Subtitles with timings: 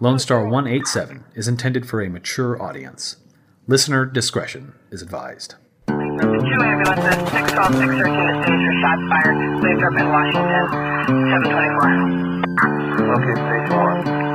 [0.00, 3.16] Lone Star 187 is intended for a mature audience.
[3.66, 5.54] Listener discretion is advised.
[5.86, 9.36] Two ambulances, 612, 613 to stage for shots fired.
[9.62, 10.66] Lathrop in Washington,
[11.06, 13.14] 724.
[13.14, 14.25] Okay, stage 4.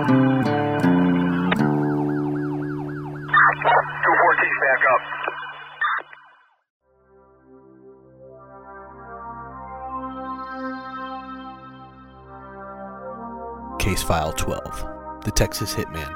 [13.91, 16.15] Case File 12 The Texas Hitman.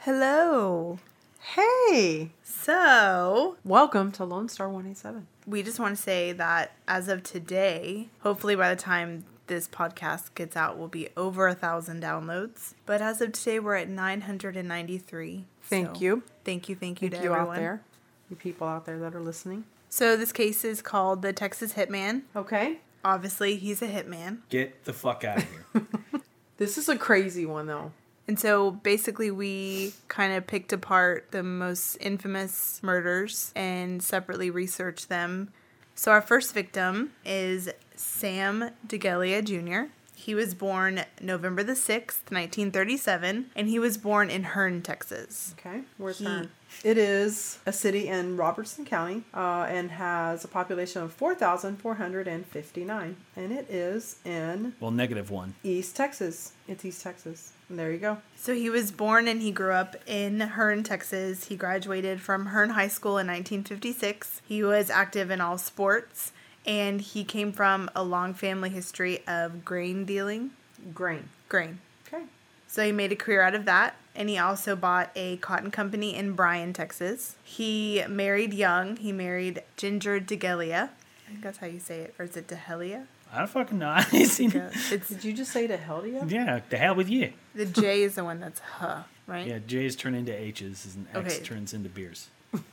[0.00, 0.98] Hello.
[1.40, 5.26] Hey, So, welcome to Lone Star 187.
[5.46, 10.34] we just want to say that as of today, hopefully by the time this podcast
[10.34, 12.74] gets out, will be over a thousand downloads.
[12.84, 15.44] But as of today, we're at 993.
[15.68, 16.22] Thank So, you.
[16.44, 16.76] Thank you.
[16.76, 17.56] Thank you Thank to you everyone.
[17.56, 17.82] out there,
[18.30, 19.64] you people out there that are listening.
[19.88, 22.22] So, this case is called the Texas Hitman.
[22.34, 24.38] Okay, Obviously, he's a hitman.
[24.48, 25.86] Get the fuck out of here.
[26.56, 27.92] this is a crazy one though.
[28.26, 35.08] And so basically, we kind of picked apart the most infamous murders and separately researched
[35.08, 35.50] them.
[35.94, 39.92] So, our first victim is Sam DeGelia Jr.
[40.18, 45.54] He was born November the 6th, 1937, and he was born in Hearne, Texas.
[45.58, 46.48] Okay, where's He- Hearne?
[46.82, 53.16] It is a city in Robertson County uh, and has a population of 4,459.
[53.36, 55.54] And it is in well, negative one.
[55.62, 56.52] East Texas.
[56.68, 57.52] It's East Texas.
[57.68, 58.18] And there you go.
[58.36, 61.46] So, he was born and he grew up in Hearne, Texas.
[61.46, 64.42] He graduated from Hearne High School in 1956.
[64.46, 66.32] He was active in all sports,
[66.66, 70.50] and he came from a long family history of grain dealing.
[70.94, 71.28] Grain.
[71.48, 71.78] Grain.
[72.12, 72.24] Okay.
[72.68, 73.96] So he made a career out of that.
[74.14, 77.36] And he also bought a cotton company in Bryan, Texas.
[77.44, 78.96] He married young.
[78.96, 80.84] He married Ginger DeGelia.
[80.84, 82.14] I think that's how you say it.
[82.18, 83.04] Or is it DeHelia?
[83.30, 83.88] I don't fucking know.
[83.94, 86.22] I ain't seen Yeah, It's Did you just say to hell to you?
[86.28, 87.32] Yeah, the hell with you.
[87.54, 89.46] the J is the one that's huh, right?
[89.46, 91.44] Yeah, J's turn into H's and X Okay.
[91.44, 92.28] turns into beers.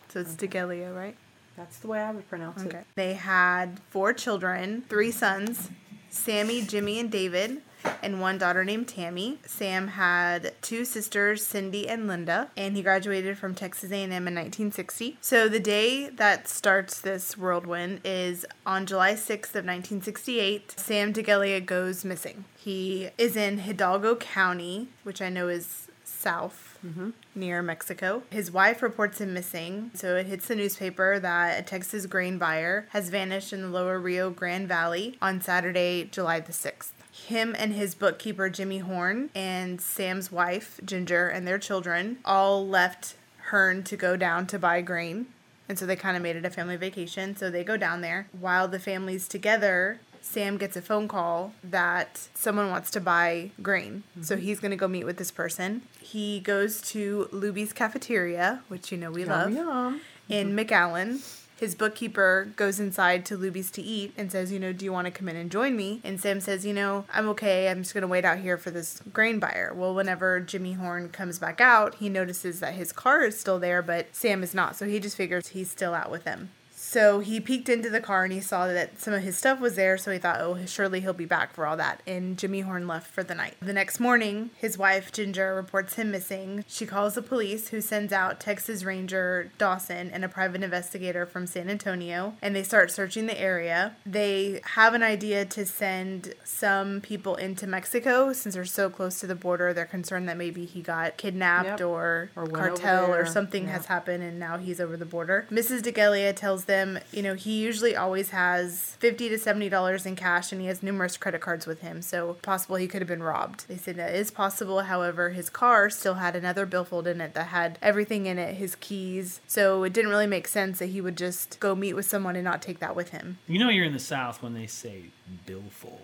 [0.08, 1.16] So it's DeGelia, right?
[1.56, 2.78] That's the way I would pronounce Okay.
[2.78, 2.86] it.
[2.94, 5.70] They had four children, three sons,
[6.10, 7.62] Sammy, Jimmy, and David,
[8.02, 9.38] and one daughter named Tammy.
[9.46, 15.18] Sam had two sisters, Cindy and Linda, and he graduated from Texas A&M in 1960.
[15.20, 20.74] So the day that starts this whirlwind is on July 6th of 1968.
[20.78, 22.44] Sam DeGelia goes missing.
[22.56, 27.10] He is in Hidalgo County, which I know is south Mm-hmm.
[27.34, 28.22] near Mexico.
[28.30, 32.86] His wife reports him missing, so it hits the newspaper that a Texas grain buyer
[32.90, 36.90] has vanished in the lower Rio Grande Valley on Saturday, July the 6th.
[37.12, 43.16] Him and his bookkeeper, Jimmy Horn, and Sam's wife, Ginger, and their children all left
[43.50, 45.26] Hearne to go down to buy grain.
[45.68, 47.34] And so they kind of made it a family vacation.
[47.36, 48.28] So they go down there.
[48.38, 54.02] While the family's together, Sam gets a phone call that someone wants to buy grain.
[54.20, 54.44] So mm-hmm.
[54.44, 55.82] he's going to go meet with this person.
[56.00, 60.00] He goes to Luby's cafeteria, which you know we love, Yum, yum.
[60.28, 60.58] in mm-hmm.
[60.58, 61.42] McAllen.
[61.56, 65.06] His bookkeeper goes inside to Luby's to eat and says, You know, do you want
[65.06, 66.02] to come in and join me?
[66.04, 67.70] And Sam says, You know, I'm okay.
[67.70, 69.72] I'm just going to wait out here for this grain buyer.
[69.74, 73.80] Well, whenever Jimmy Horn comes back out, he notices that his car is still there,
[73.80, 74.76] but Sam is not.
[74.76, 76.50] So he just figures he's still out with them.
[76.96, 79.76] So he peeked into the car and he saw that some of his stuff was
[79.76, 79.98] there.
[79.98, 82.00] So he thought, oh, surely he'll be back for all that.
[82.06, 83.54] And Jimmy Horn left for the night.
[83.60, 86.64] The next morning, his wife, Ginger, reports him missing.
[86.66, 91.46] She calls the police, who sends out Texas Ranger Dawson and a private investigator from
[91.46, 92.34] San Antonio.
[92.40, 93.94] And they start searching the area.
[94.06, 99.26] They have an idea to send some people into Mexico since they're so close to
[99.26, 99.74] the border.
[99.74, 101.82] They're concerned that maybe he got kidnapped Yep.
[101.82, 103.72] or, Or cartel or something Yeah.
[103.72, 105.46] has happened and now he's over the border.
[105.50, 105.82] Mrs.
[105.82, 110.52] DeGelia tells them, you know, he usually always has 50 to 70 dollars in cash
[110.52, 113.66] and he has numerous credit cards with him, so possible he could have been robbed.
[113.68, 114.82] They said that is possible.
[114.82, 118.74] However, his car still had another billfold in it that had everything in it, his
[118.76, 119.40] keys.
[119.46, 122.44] So it didn't really make sense that he would just go meet with someone and
[122.44, 123.38] not take that with him.
[123.48, 125.04] You know you're in the South when they say
[125.46, 126.00] billfold.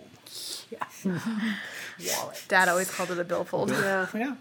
[0.71, 0.85] Yeah.
[1.03, 2.43] Wallet.
[2.47, 3.69] Dad always called it a billfold.
[3.71, 4.07] Yeah.
[4.13, 4.35] Yeah.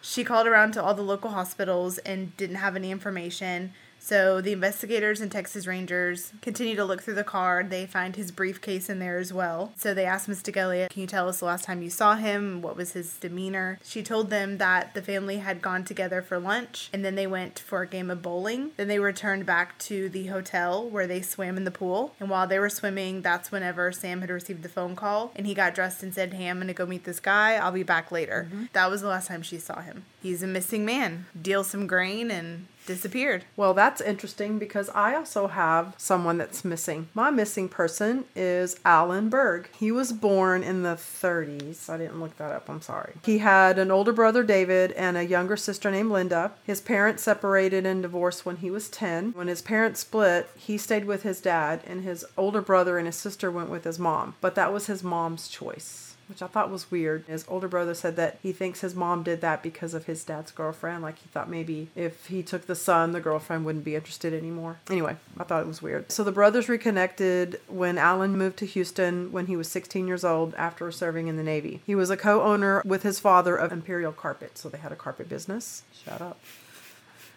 [0.00, 3.72] She called around to all the local hospitals and didn't have any information.
[4.04, 7.64] So the investigators and Texas Rangers continue to look through the car.
[7.64, 9.72] They find his briefcase in there as well.
[9.78, 12.60] So they asked Miss DeGelia, Can you tell us the last time you saw him?
[12.60, 13.78] What was his demeanor?
[13.82, 17.58] She told them that the family had gone together for lunch and then they went
[17.58, 18.72] for a game of bowling.
[18.76, 22.14] Then they returned back to the hotel where they swam in the pool.
[22.20, 25.54] And while they were swimming, that's whenever Sam had received the phone call and he
[25.54, 27.54] got dressed and said, Hey, I'm going to go meet this guy.
[27.54, 28.48] I'll be back later.
[28.50, 28.64] Mm-hmm.
[28.74, 30.04] That was the last time she saw him.
[30.22, 31.24] He's a missing man.
[31.40, 33.44] Deal some grain and disappeared.
[33.56, 37.08] Well, that's interesting because I also have someone that's missing.
[37.14, 39.68] My missing person is Alan Berg.
[39.76, 41.88] He was born in the 30s.
[41.88, 42.68] I didn't look that up.
[42.68, 43.14] I'm sorry.
[43.24, 46.52] He had an older brother, David, and a younger sister named Linda.
[46.64, 49.32] His parents separated and divorced when he was 10.
[49.32, 53.16] When his parents split, he stayed with his dad, and his older brother and his
[53.16, 54.34] sister went with his mom.
[54.40, 57.24] But that was his mom's choice which I thought was weird.
[57.26, 60.50] His older brother said that he thinks his mom did that because of his dad's
[60.50, 61.02] girlfriend.
[61.02, 64.78] Like he thought maybe if he took the son, the girlfriend wouldn't be interested anymore.
[64.90, 66.10] Anyway, I thought it was weird.
[66.10, 70.54] So the brothers reconnected when Alan moved to Houston when he was 16 years old
[70.54, 71.80] after serving in the Navy.
[71.86, 74.96] He was a co owner with his father of Imperial Carpet, so they had a
[74.96, 75.82] carpet business.
[76.04, 76.40] Shut up.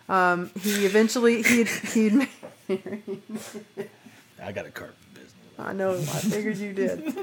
[0.10, 2.30] Um, he eventually he'd he'd
[4.42, 5.34] I got a carpet business.
[5.60, 5.96] I know.
[5.96, 7.14] I figured you did.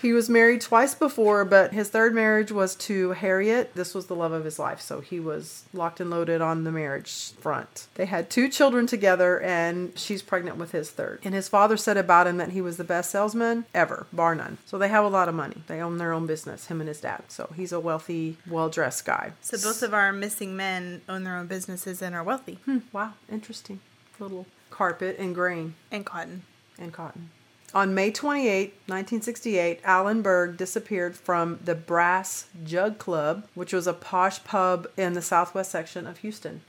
[0.00, 3.74] He was married twice before, but his third marriage was to Harriet.
[3.74, 6.72] This was the love of his life, so he was locked and loaded on the
[6.72, 7.86] marriage front.
[7.94, 11.20] They had two children together, and she's pregnant with his third.
[11.24, 14.58] And his father said about him that he was the best salesman ever, bar none.
[14.66, 15.62] So they have a lot of money.
[15.66, 17.24] They own their own business, him and his dad.
[17.28, 19.32] So he's a wealthy, well dressed guy.
[19.40, 22.58] So both of our missing men own their own businesses and are wealthy.
[22.64, 23.80] Hmm, wow, interesting.
[24.18, 25.74] Little carpet and grain.
[25.90, 26.42] And cotton.
[26.78, 27.30] and cotton.
[27.74, 33.92] On May 28, 1968, Alan Berg disappeared from the Brass Jug Club, which was a
[33.92, 36.62] posh pub in the southwest section of Houston.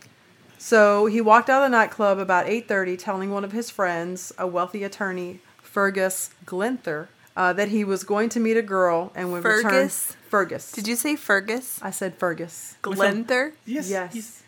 [0.58, 4.46] So he walked out of the nightclub about 8:30, telling one of his friends, a
[4.46, 7.08] wealthy attorney, Fergus Glenther,
[7.38, 9.64] uh, that he was going to meet a girl and would return.
[9.64, 10.16] Fergus?
[10.30, 10.72] Fergus.
[10.74, 11.80] Did you say Fergus?
[11.82, 12.76] I said Fergus.
[12.84, 13.54] Glenther?
[13.66, 13.90] Yes.
[13.90, 14.44] Yes.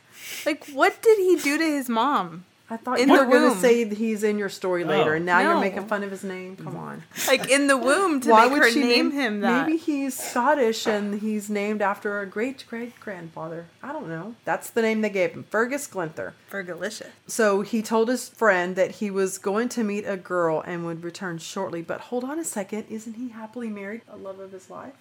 [0.46, 2.44] Like, what did he do to his mom?
[2.72, 5.16] I thought In you the were going to say he's in your story later, Oh.
[5.18, 6.56] and now you're making fun of his name.
[6.56, 7.04] Come on.
[7.28, 9.68] Like, in the womb to Why make would her she name, him that?
[9.68, 13.66] Maybe he's Scottish and he's named after a great great grandfather.
[13.84, 14.36] I don't know.
[14.46, 16.32] That's the name they gave him, Fergus Glenther.
[16.50, 17.10] Fergalicious.
[17.28, 21.04] So he told his friend that he was going to meet a girl and would
[21.04, 21.82] return shortly.
[21.82, 24.02] But hold on a second, isn't he happily married?
[24.10, 24.94] A love of his life.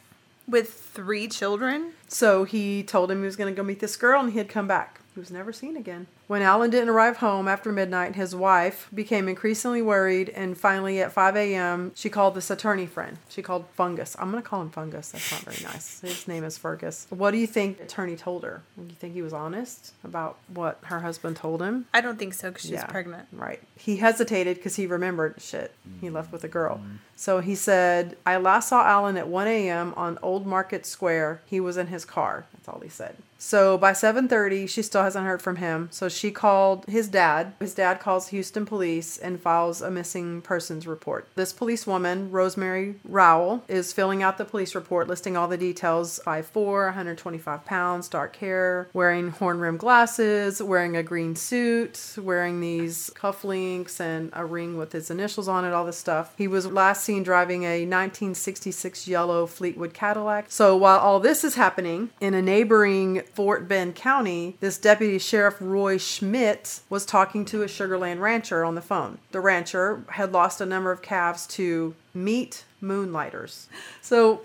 [0.48, 1.92] With three children?
[2.08, 4.66] So he told him he was going to go meet this girl and he'd come
[4.66, 5.00] back.
[5.20, 6.06] He was never seen again.
[6.28, 11.12] When Alan didn't arrive home after midnight, his wife became increasingly worried, and finally at
[11.12, 13.18] 5 a.m., she called this attorney friend.
[13.28, 14.16] She called Fungus.
[14.18, 15.10] I'm going to call him Fungus.
[15.10, 16.00] That's not very nice.
[16.00, 17.06] His name is Fergus.
[17.10, 18.62] What do you think the attorney told her?
[18.78, 21.84] Do you think he was honest about what her husband told him?
[21.92, 23.28] I don't think so because she's pregnant.
[23.30, 23.60] Right.
[23.76, 25.74] He hesitated because he remembered shit.
[26.00, 26.80] He left with a girl.
[27.14, 29.92] So he said, I last saw Alan at 1 a.m.
[29.98, 31.42] on Old Market Square.
[31.44, 32.46] He was in his car.
[32.54, 33.16] That's all he said.
[33.42, 35.88] So by 7:30, she still hasn't heard from him.
[35.90, 37.54] So she called his dad.
[37.58, 41.26] His dad calls Houston police and files a missing persons report.
[41.36, 46.20] This policewoman, Rosemary Rowell, is filling out the police report listing all the details.
[46.24, 54.00] 5'4", 125 pounds, dark hair, wearing horn-rimmed glasses, wearing a green suit, wearing these cufflinks
[54.00, 56.34] and a ring with his initials on it, all this stuff.
[56.36, 60.46] He was last seen driving a 1966 yellow Fleetwood Cadillac.
[60.48, 65.56] So while all this is happening in a neighboring Fort Bend County, this deputy sheriff
[65.60, 69.18] Roy Schmidt was talking to a Sugarland rancher on the phone.
[69.32, 73.68] The rancher had lost a number of calves to meat moonlighters.
[74.02, 74.42] So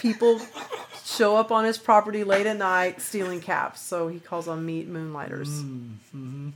[0.00, 0.40] people
[1.04, 3.80] show up on his property late at night stealing calves.
[3.80, 5.48] So he calls them meat moonlighters.
[5.48, 6.50] Mm-hmm.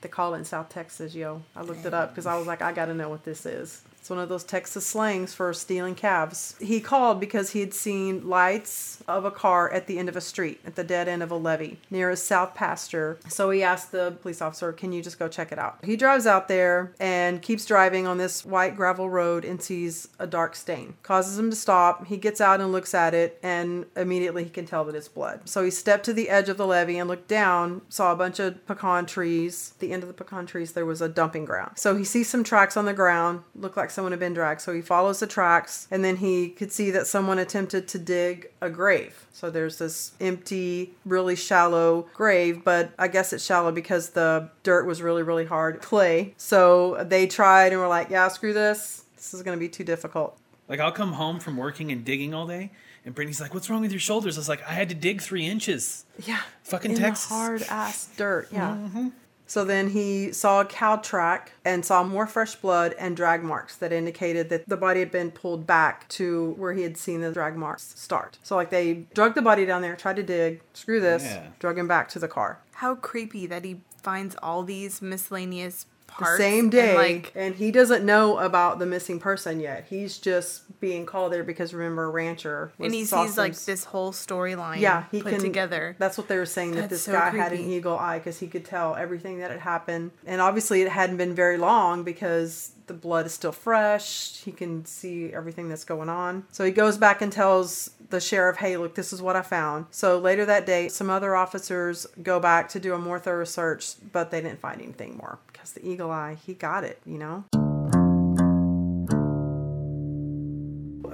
[0.00, 1.42] They call it in South Texas, yo.
[1.56, 3.82] I looked it up because I was like, I got to know what this is.
[4.04, 6.56] It's one of those Texas slangs for stealing calves.
[6.60, 10.20] He called because he had seen lights of a car at the end of a
[10.20, 13.18] street, at the dead end of a levee near a south pasture.
[13.30, 15.78] So he asked the police officer, Can you just go check it out?
[15.82, 20.26] He drives out there and keeps driving on this white gravel road and sees a
[20.26, 20.96] dark stain.
[21.02, 22.06] Causes him to stop.
[22.06, 25.48] He gets out and looks at it, and immediately he can tell that it's blood.
[25.48, 28.38] So he stepped to the edge of the levee and looked down, saw a bunch
[28.38, 29.72] of pecan trees.
[29.76, 31.78] At the end of the pecan trees, there was a dumping ground.
[31.78, 34.60] So he sees some tracks on the ground, look like someone had been dragged.
[34.60, 38.50] So he follows the tracks, and then he could see that someone attempted to dig
[38.60, 39.26] a grave.
[39.32, 44.86] So there's this empty, really shallow grave, but I guess it's shallow because the dirt
[44.86, 46.34] was really, really hard clay.
[46.36, 49.04] So they tried and were like, yeah, screw this.
[49.16, 50.36] This is going to be too difficult.
[50.68, 52.70] Like I'll come home from working and digging all day,
[53.04, 55.20] and Brittany's like, "What's wrong with your shoulders?" I was like, "I had to dig
[55.20, 56.40] three inches." Yeah.
[56.62, 57.28] Fucking in Texas.
[57.28, 58.48] hard ass dirt.
[58.50, 58.70] Yeah.
[58.70, 59.08] Mm-hmm.
[59.46, 63.76] So then he saw a cow track and saw more fresh blood and drag marks
[63.76, 67.30] that indicated that the body had been pulled back to where he had seen the
[67.32, 68.38] drag marks start.
[68.42, 71.46] So, like, they drug the body down there, tried to dig, screw this, Yeah.
[71.58, 72.58] drug him back to the car.
[72.72, 75.86] How creepy that he finds all these miscellaneous
[76.18, 76.38] The parts.
[76.38, 79.86] same and, day, like, and he doesn't know about the missing person yet.
[79.88, 82.72] He's just being called there because remember, a rancher.
[82.78, 85.96] Was and he sees like this whole storyline yeah, he put can together.
[85.98, 88.38] That's what they were saying that That's this so guy had an eagle eye because
[88.38, 92.72] he could tell everything that had happened, and obviously it hadn't been very long because
[92.86, 94.42] the blood is still fresh.
[94.42, 96.44] He can see everything that's going on.
[96.52, 99.86] So he goes back and tells the sheriff, "Hey, look, this is what I found."
[99.90, 103.96] So later that day, some other officers go back to do a more thorough search,
[104.12, 107.63] but they didn't find anything more because the eagle eye, he got it, you know.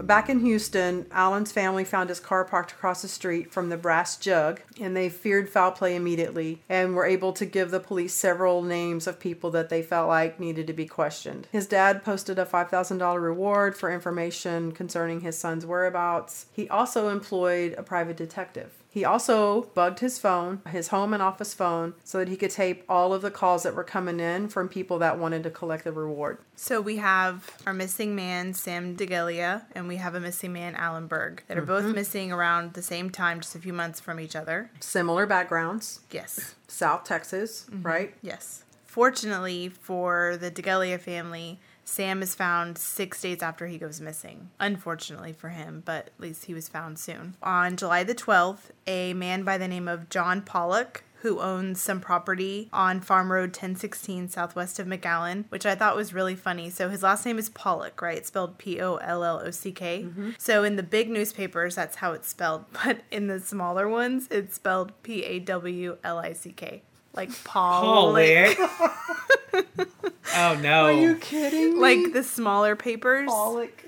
[0.02, 4.16] Back in Houston, Allen's family found his car parked across the street from the Brass
[4.16, 8.62] Jug, and they feared foul play immediately and were able to give the police several
[8.62, 11.48] names of people that they felt like needed to be questioned.
[11.52, 16.46] His dad posted a $5,000 reward for information concerning his son's whereabouts.
[16.52, 18.79] He also employed a private detective.
[18.92, 22.82] He also bugged his phone, his home and office phone, so that he could tape
[22.88, 25.92] all of the calls that were coming in from people that wanted to collect the
[25.92, 26.38] reward.
[26.56, 31.06] So we have our missing man, Sam DeGelia, and we have a missing man, Alan
[31.06, 31.94] Berg, that are both Mm-hmm.
[31.94, 34.70] missing around the same time, just a few months from each other.
[34.80, 36.56] Similar backgrounds, Yes.
[36.66, 38.12] South Texas, right?
[38.22, 38.64] Yes.
[38.86, 44.50] Fortunately for the DeGelia family, Sam is found six days after he goes missing.
[44.60, 47.34] Unfortunately for him, but at least he was found soon.
[47.42, 52.00] On July the 12th, a man by the name of John Pollock, who owns some
[52.00, 56.70] property on Farm Road 1016 southwest of McAllen, which I thought was really funny.
[56.70, 58.18] So his last name is Pollock, right?
[58.18, 60.04] It's spelled P O L L O C K.
[60.04, 60.30] Mm-hmm.
[60.38, 62.66] So in the big newspapers, that's how it's spelled.
[62.84, 66.82] But in the smaller ones, it's spelled P A W L I C K.
[67.12, 67.82] Like Paul.
[68.14, 68.56] Pollock.
[70.36, 70.84] oh no.
[70.86, 71.74] Are you kidding?
[71.74, 71.80] me?
[71.80, 73.84] like the smaller papers Pollock.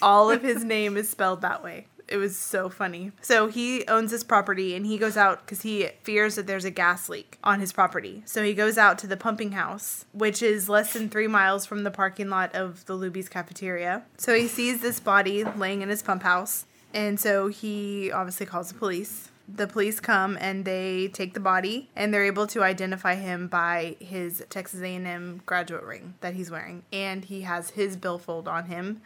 [0.00, 4.10] all of his name is spelled that way it was so funny so he owns
[4.10, 7.60] this property and he goes out because he fears that there's a gas leak on
[7.60, 11.26] his property so he goes out to the pumping house which is less than three
[11.26, 15.82] miles from the parking lot of the luby's cafeteria so he sees this body laying
[15.82, 20.64] in his pump house and so he obviously calls the police the police come and
[20.64, 25.84] they take the body and they're able to identify him by his Texas A&M graduate
[25.84, 29.00] ring that he's wearing and he has his billfold on him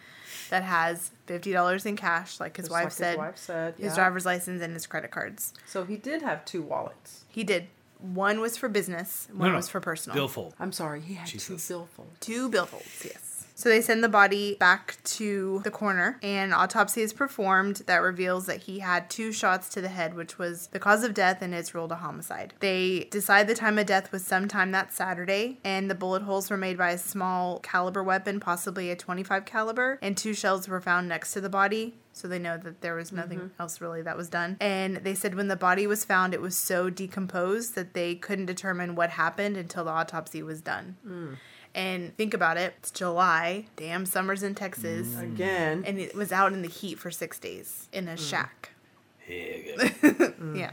[0.49, 3.85] that has $50 in cash like his Just wife like his said wife said, his
[3.87, 3.95] yeah.
[3.95, 7.25] driver's license and his credit cards So he did have two wallets.
[7.29, 7.67] he did
[7.99, 9.57] one was for business one no.
[9.57, 10.55] was for personal Billfold.
[10.59, 11.69] I'm sorry, he had Jesus.
[11.69, 12.19] two billfolds.
[12.21, 13.30] Two billfolds, yes.
[13.61, 18.47] So they send the body back to the coroner, and autopsy is performed that reveals
[18.47, 21.53] that he had two shots to the head, which was the cause of death, and
[21.53, 22.55] it's ruled a homicide.
[22.61, 26.57] They decide the time of death was sometime that Saturday, and the bullet holes were
[26.57, 31.07] made by a small caliber weapon, possibly a 25 caliber, and two shells were found
[31.07, 31.97] next to the body.
[32.21, 33.63] So they know that there was nothing mm-hmm.
[33.63, 34.59] else really that was done.
[34.61, 38.47] And they said when the body was found, it was so decomposed that they couldn't
[38.47, 40.97] determine what happened until the autopsy was done.
[41.07, 41.37] Mm.
[41.75, 45.23] And think about it, it's July, damn summer's in Texas, mm.
[45.23, 48.19] Again, and it was out in the heat for six days in a mm.
[48.19, 48.71] shack.
[49.29, 50.57] Yeah, good.
[50.57, 50.71] Yeah.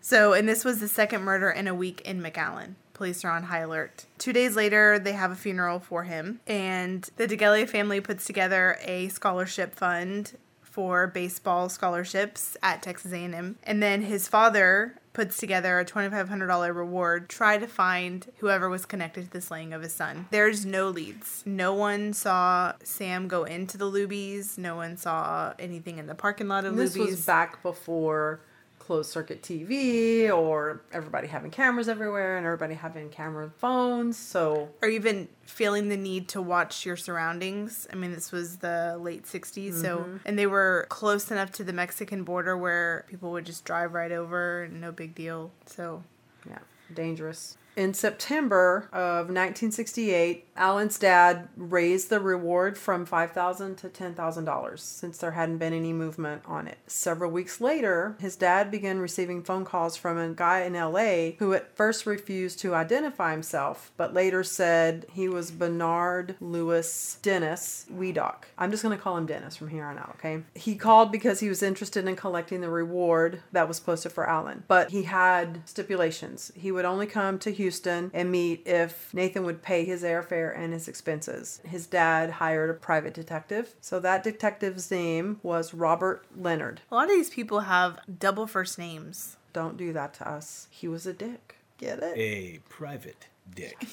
[0.00, 2.74] So, and this was the second murder in a week in McAllen.
[2.98, 4.06] Police are on high alert.
[4.18, 8.76] Two days later, they have a funeral for him, and the DeGelia family puts together
[8.84, 13.56] a scholarship fund for baseball scholarships at Texas A&M.
[13.62, 19.24] And then his father puts together a $2,500 reward, try to find whoever was connected
[19.26, 20.26] to the slaying of his son.
[20.30, 21.42] There's no leads.
[21.46, 24.58] No one saw Sam go into the Luby's.
[24.58, 27.10] No one saw anything in the parking lot of this Luby's.
[27.10, 28.40] was back before
[28.88, 34.16] closed circuit TV or everybody having cameras everywhere and everybody having camera phones.
[34.16, 37.86] So or even feeling the need to watch your surroundings.
[37.92, 40.16] I mean, this was the late 60s, so mm-hmm.
[40.24, 44.10] and they were close enough to the Mexican border where people would just drive right
[44.10, 45.50] over and no big deal.
[45.66, 46.02] So,
[46.48, 46.60] Yeah,
[46.94, 47.58] dangerous.
[47.76, 55.30] In September of 1968, Alan's dad raised the reward from $5,000 to $10,000 since there
[55.30, 56.78] hadn't been any movement on it.
[56.86, 61.52] Several weeks later, his dad began receiving phone calls from a guy in LA who
[61.54, 68.46] at first refused to identify himself, but later said he was Bernard Lewis Dennis Weedock.
[68.58, 70.42] I'm just going to call him Dennis from here on out, okay?
[70.54, 74.64] He called because he was interested in collecting the reward that was posted for Alan,
[74.66, 76.50] but he had stipulations.
[76.56, 80.72] He would only come to Houston and meet if Nathan would pay his airfare and
[80.72, 81.60] his expenses.
[81.64, 86.80] His dad hired a private detective, so that detective's name was Robert Leonard.
[86.90, 89.36] a lot of these people have double first names.
[89.52, 90.68] Don't do that to us.
[90.70, 91.56] He was a dick.
[91.78, 92.16] Get it?
[92.16, 93.84] A private dick.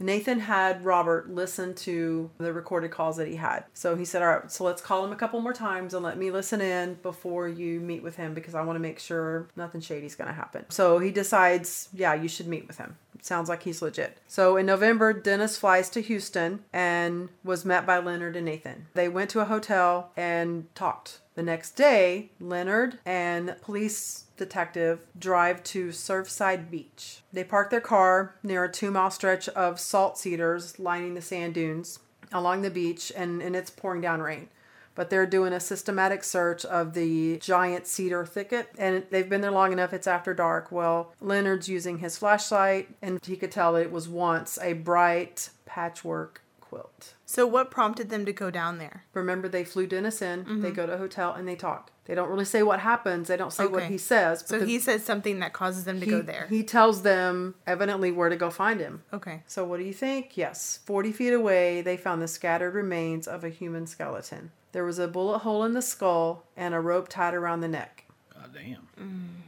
[0.00, 3.64] Nathan had Robert listen to the recorded calls that he had.
[3.74, 6.16] So he said, All right, so let's call him a couple more times and let
[6.18, 9.80] me listen in before you meet with him because I want to make sure nothing
[9.80, 10.64] shady's going to happen.
[10.70, 12.96] So he decides, Yeah, you should meet with him.
[13.22, 14.18] Sounds like he's legit.
[14.26, 18.86] So in November, Dennis flies to Houston and was met by Leonard and Nathan.
[18.94, 21.20] They went to a hotel and talked.
[21.34, 27.20] The next day, Leonard and police detective drive to Surfside Beach.
[27.32, 31.54] They park their car near a two mile stretch of salt cedars lining the sand
[31.54, 32.00] dunes
[32.32, 34.48] along the beach, and, and it's pouring down rain.
[34.94, 39.50] But they're doing a systematic search of the giant cedar thicket, and they've been there
[39.50, 39.92] long enough.
[39.92, 40.70] It's after dark.
[40.70, 46.42] Well, Leonard's using his flashlight, and he could tell it was once a bright patchwork
[46.60, 47.14] quilt.
[47.26, 49.04] So what prompted them to go down there?
[49.14, 50.44] Remember, they flew Dennis in.
[50.44, 50.72] They mm-hmm.
[50.72, 51.90] go to a hotel and they talk.
[52.10, 53.28] They don't really say what happens.
[53.28, 54.42] They don't say what he says.
[54.44, 56.48] So the- he says something that causes them to he, go there.
[56.50, 59.04] He tells them evidently where to go find him.
[59.12, 59.44] okay.
[59.46, 60.36] So what do you think?
[60.36, 64.50] Yes, 40 feet away, they found the scattered remains of a human skeleton.
[64.72, 68.06] There was a bullet hole in the skull and a rope tied around the neck.
[68.34, 68.88] God damn.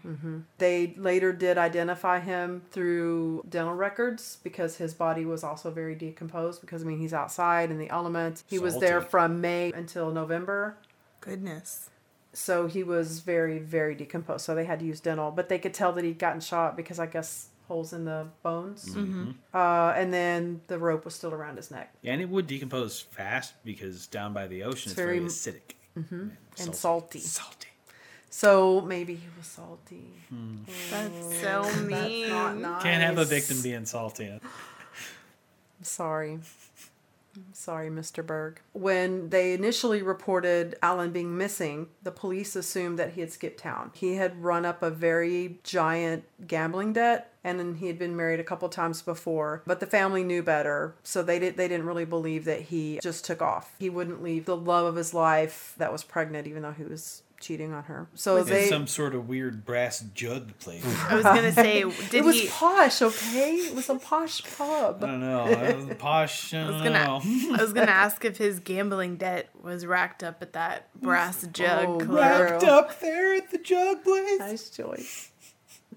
[0.07, 0.39] Mm-hmm.
[0.59, 6.61] They later did identify him through dental records because his body was also very decomposed
[6.61, 8.45] because I mean he's outside in the elements.
[8.47, 10.77] He was there from May until November.
[11.21, 11.89] Goodness.
[12.33, 14.45] So he was very, very decomposed.
[14.45, 16.99] So they had to use dental, but they could tell that he'd gotten shot because
[16.99, 18.87] I guess holes in the bones.
[18.87, 19.23] Mm-hmm.
[19.23, 19.57] Mm-hmm.
[19.57, 23.01] Uh, and then the rope was still around his neck Yeah, and it would decompose
[23.01, 25.75] fast because down by the ocean it's, very, very- acidic.
[25.99, 26.29] Mm-hmm.
[26.59, 27.19] and salty.
[27.19, 27.69] Salty.
[28.31, 30.07] So maybe he was salty.
[30.31, 30.57] Hmm.
[30.91, 31.33] That's hmm.
[31.43, 32.31] so mean.
[32.31, 32.83] Not nice.
[32.83, 34.41] Can't have a victim being salty.
[35.83, 36.39] Sorry.
[37.53, 38.25] Sorry, Mr.
[38.25, 38.61] Berg.
[38.73, 43.91] When they initially reported Alan being missing, the police assumed that he had skipped town.
[43.95, 48.41] He had run up a very giant gambling debt and then he had been married
[48.41, 52.05] a couple times before, but the family knew better, so they did they didn't really
[52.05, 53.75] believe that he just took off.
[53.79, 57.22] He wouldn't leave the love of his life that was pregnant even though he was
[57.43, 58.09] cheating on her.
[58.15, 60.83] So It's they some sort of weird brass jug place.
[61.09, 62.49] I was gonna say, did it was he?
[62.49, 63.57] posh, okay?
[63.57, 65.05] It was a posh pub.
[65.05, 65.41] I don't know.
[65.91, 66.55] uh, Posh.
[66.55, 67.21] I, I was gonna, know.
[67.55, 71.87] I was gonna ask if his gambling debt was racked up at that brass jug
[71.89, 72.09] Oh, club.
[72.41, 74.39] Wrapped up there at the jug place.
[74.39, 75.29] Nice choice.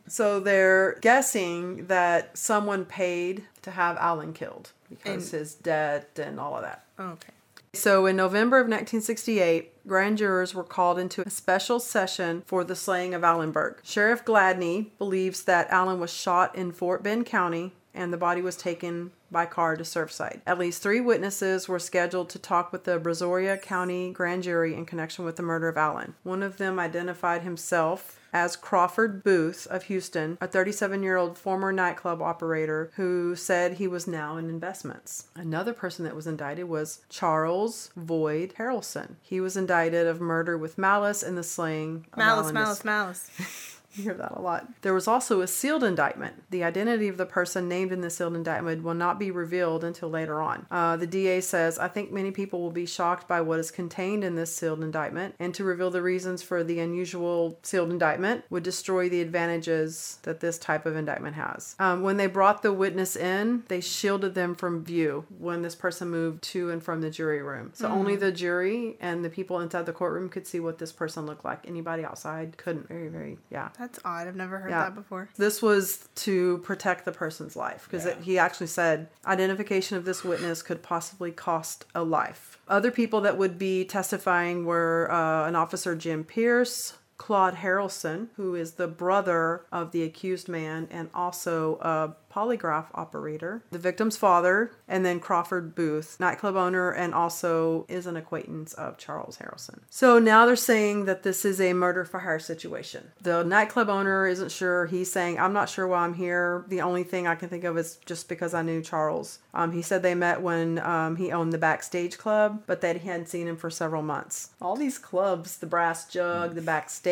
[0.08, 6.39] So they're guessing that someone paid to have Alan killed because And- his debt and
[6.39, 6.84] all of that.
[6.99, 7.31] Okay.
[7.75, 12.75] So in November of 1968, grand jurors were called into a special session for the
[12.75, 13.79] slaying of Alan Berg.
[13.83, 18.55] Sheriff Gladney believes that Allen was shot in Fort Bend County and the body was
[18.55, 20.41] taken by car to Surfside.
[20.45, 24.86] At least three witnesses were scheduled to talk with the Brazoria County grand jury in
[24.86, 26.15] connection with the murder of Allen.
[26.23, 31.71] One of them identified himself as Crawford Booth of Houston, a 37 year old former
[31.71, 35.27] nightclub operator who said he was now in investments.
[35.36, 39.15] Another person that was indicted was Charles Voyde Harrelson.
[39.21, 43.71] He was indicted of murder with malice in the slaying Malice, malice, malice.
[43.95, 44.67] you hear that a lot.
[44.81, 46.43] There was also a sealed indictment.
[46.49, 50.10] The identity of the person named in the sealed indictment will not be revealed until
[50.10, 50.65] later on.
[50.71, 54.23] Uh, the DA says, I think many people will be shocked by what is contained
[54.23, 58.63] in this sealed indictment, and to reveal the reasons for the unusual sealed indictment would
[58.63, 61.75] destroy the advantages that this type of indictment has.
[61.79, 66.10] Um, when they brought the witness in, they shielded them from view when this person
[66.10, 67.71] moved to and from the jury room.
[67.73, 71.25] So only the jury and the people inside the courtroom could see what this person
[71.25, 71.67] looked like.
[71.67, 72.88] Anybody outside couldn't.
[72.88, 73.69] Very, very, yeah.
[73.77, 74.27] That's odd.
[74.27, 74.83] I've never heard Yeah.
[74.83, 75.29] that before.
[75.37, 80.61] This was to protect the person's life because he actually said identification of this witness
[80.61, 82.57] could possibly cost a life.
[82.67, 86.93] Other people that would be testifying were uh, an officer, Jim Pierce.
[87.17, 93.63] Claude Harrelson, who is the brother of the accused man and also a polygraph operator,
[93.71, 98.97] the victim's father, and then Crawford Booth, nightclub owner, and also is an acquaintance of
[98.97, 99.80] Charles Harrelson.
[99.89, 103.12] So now they're saying that this is a murder for hire situation.
[103.21, 104.86] The nightclub owner isn't sure.
[104.88, 106.65] He's saying, I'm not sure why I'm here.
[106.67, 109.39] The only thing I can think of is just because I knew Charles.
[109.54, 113.08] Um, he said they met when um, he owned the Backstage Club, but that he
[113.08, 114.49] hadn't seen him for several months.
[114.62, 117.04] All these clubs, the Brass Jug, the Backstage,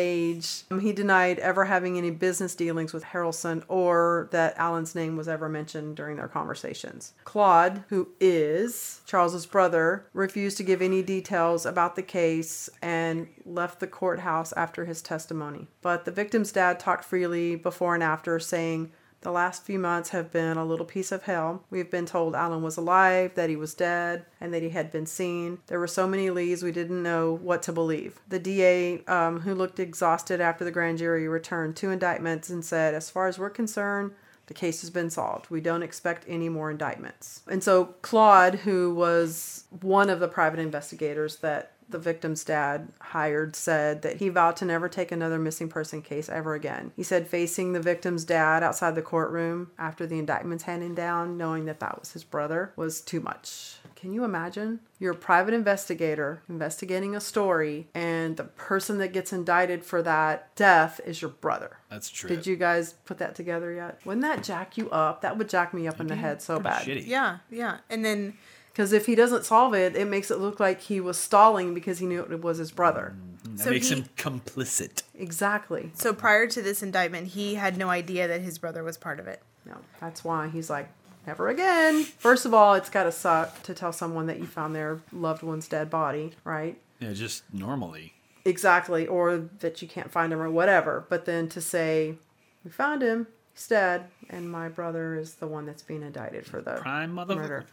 [0.70, 5.28] um, he denied ever having any business dealings with Harrelson or that Alan's name was
[5.28, 7.12] ever mentioned during their conversations.
[7.24, 13.80] Claude, who is Charles's brother, refused to give any details about the case and left
[13.80, 15.68] the courthouse after his testimony.
[15.82, 18.92] But the victim's dad talked freely before and after, saying,
[19.24, 21.64] The last few months have been a little piece of hell.
[21.70, 25.06] We've been told Alan was alive, that he was dead, and that he had been
[25.06, 25.60] seen.
[25.66, 28.20] There were so many leads we didn't know what to believe.
[28.28, 32.94] The DA, um, who looked exhausted after the grand jury, returned two indictments and said,
[32.94, 34.12] As far as we're concerned,
[34.46, 35.48] the case has been solved.
[35.48, 37.42] We don't expect any more indictments.
[37.48, 43.54] And so Claude, who was one of the private investigators that the victim's dad hired
[43.56, 46.92] said that he vowed to never take another missing person case ever again.
[46.96, 51.66] He said facing the victim's dad outside the courtroom after the indictments handing down, knowing
[51.66, 53.76] that that was his brother, was too much.
[53.96, 54.80] Can you imagine?
[54.98, 60.54] You're a private investigator investigating a story, and the person that gets indicted for that
[60.56, 61.78] death is your brother.
[61.90, 62.28] That's true.
[62.28, 64.00] Did you guys put that together yet?
[64.04, 65.22] Wouldn't that jack you up?
[65.22, 66.86] That would jack me up in the head so bad.
[66.86, 67.06] Shitty.
[67.06, 67.78] Yeah, yeah.
[67.88, 68.34] And then
[68.74, 72.00] Because if he doesn't solve it, it makes it look like he was stalling because
[72.00, 73.14] he knew it was his brother.
[73.16, 73.56] Mm-hmm.
[73.56, 75.04] That So makes he- him complicit.
[75.14, 75.92] Exactly.
[75.94, 79.28] so prior to this indictment, he had no idea that his brother was part of
[79.28, 79.40] it.
[79.64, 80.88] No, that's why he's like,
[81.24, 82.02] never again.
[82.02, 85.42] First of all, it's got to suck to tell someone that you found their loved
[85.44, 86.76] one's dead body, right?
[86.98, 88.14] Yeah, just normally.
[88.44, 89.06] Exactly.
[89.06, 91.06] Or that you can't find him or whatever.
[91.08, 92.16] But then to say,
[92.64, 96.60] we found him, he's dead, and my brother is the one that's being indicted for
[96.60, 97.36] the Prime motherfucker.
[97.36, 97.66] murder.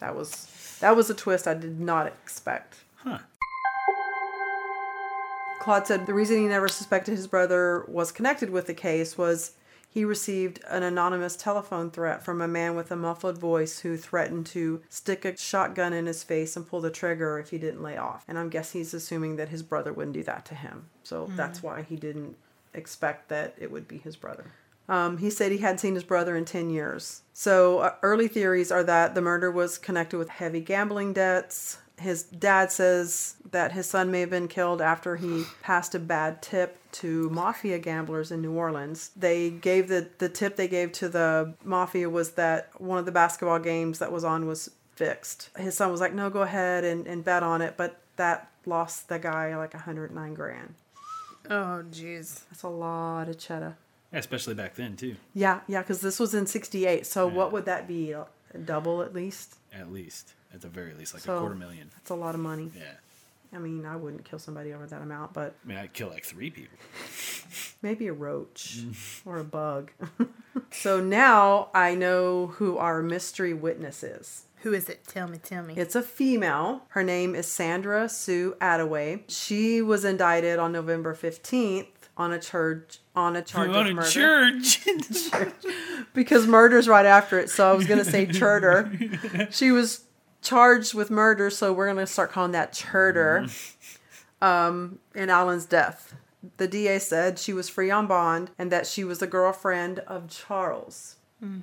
[0.00, 2.76] That was that was a twist I did not expect.
[2.96, 3.18] Huh.
[5.60, 9.52] Claude said the reason he never suspected his brother was connected with the case was
[9.90, 14.46] he received an anonymous telephone threat from a man with a muffled voice who threatened
[14.46, 17.96] to stick a shotgun in his face and pull the trigger if he didn't lay
[17.96, 18.24] off.
[18.28, 20.86] And I guess he's assuming that his brother wouldn't do that to him.
[21.02, 21.36] So hmm.
[21.36, 22.36] that's why he didn't
[22.74, 24.52] expect that it would be his brother.
[24.88, 27.22] Um, he said he hadn't seen his brother in 10 years.
[27.32, 31.78] So, uh, early theories are that the murder was connected with heavy gambling debts.
[31.98, 36.40] His dad says that his son may have been killed after he passed a bad
[36.40, 39.10] tip to mafia gamblers in New Orleans.
[39.16, 43.12] They gave the, the tip they gave to the mafia was that one of the
[43.12, 45.50] basketball games that was on was fixed.
[45.56, 47.74] His son was like, no, go ahead and, and bet on it.
[47.76, 50.74] But that lost the guy like 109 grand.
[51.50, 52.42] Oh, jeez.
[52.50, 53.76] That's a lot of cheddar.
[54.12, 55.16] Yeah, especially back then too.
[55.34, 57.06] Yeah, yeah, because this was in '68.
[57.06, 58.14] So what would that be?
[58.14, 58.24] Uh,
[58.64, 59.56] double at least.
[59.72, 61.90] At least, at the very least, like So- a quarter million.
[61.94, 62.72] That's a lot of money.
[62.76, 62.94] Yeah.
[63.52, 66.24] I mean, I wouldn't kill somebody over that amount, but I mean, I'd kill like
[66.24, 66.76] three people.
[67.82, 68.94] maybe a roach mm.
[69.24, 69.90] or a bug.
[70.70, 74.44] so now I know who our mystery witness is.
[74.62, 75.06] Who is it?
[75.06, 75.74] Tell me, tell me.
[75.76, 76.82] It's a female.
[76.88, 79.22] Her name is Sandra Sue Attaway.
[79.28, 81.86] She was indicted on November 15th
[82.18, 84.10] on a charge on a charge on of a murder.
[84.10, 84.86] church.
[86.14, 87.48] because murder's right after it.
[87.48, 88.90] So I was gonna say churder.
[89.50, 90.04] She was
[90.42, 93.46] charged with murder, so we're gonna start calling that churder.
[94.40, 96.14] Um, in Alan's death,
[96.58, 100.28] the DA said she was free on bond and that she was the girlfriend of
[100.28, 101.16] Charles.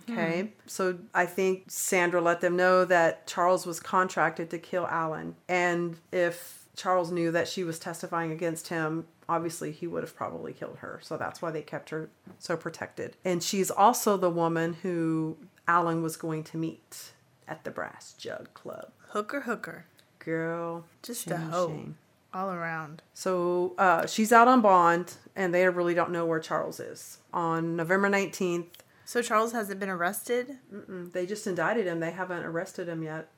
[0.10, 5.36] Okay, so I think Sandra let them know that Charles was contracted to kill Alan,
[5.50, 10.54] and if Charles knew that she was testifying against him, obviously he would have probably
[10.54, 11.00] killed her.
[11.02, 12.10] So that's why they kept her
[12.40, 13.16] so protected.
[13.24, 17.12] And she's also the woman who Alan was going to meet
[17.48, 18.90] at the Brass Jug Club.
[19.10, 19.86] hooker, hooker.
[20.20, 21.90] Girl, Just a hoe.
[22.34, 23.02] All around.
[23.14, 27.20] So uh, she's out on bond, and they really don't know where Charles is.
[27.34, 28.66] On November 19th,
[29.06, 30.58] So Charles hasn't been arrested?
[30.90, 32.00] they just indicted him.
[32.02, 33.30] They haven't arrested him yet.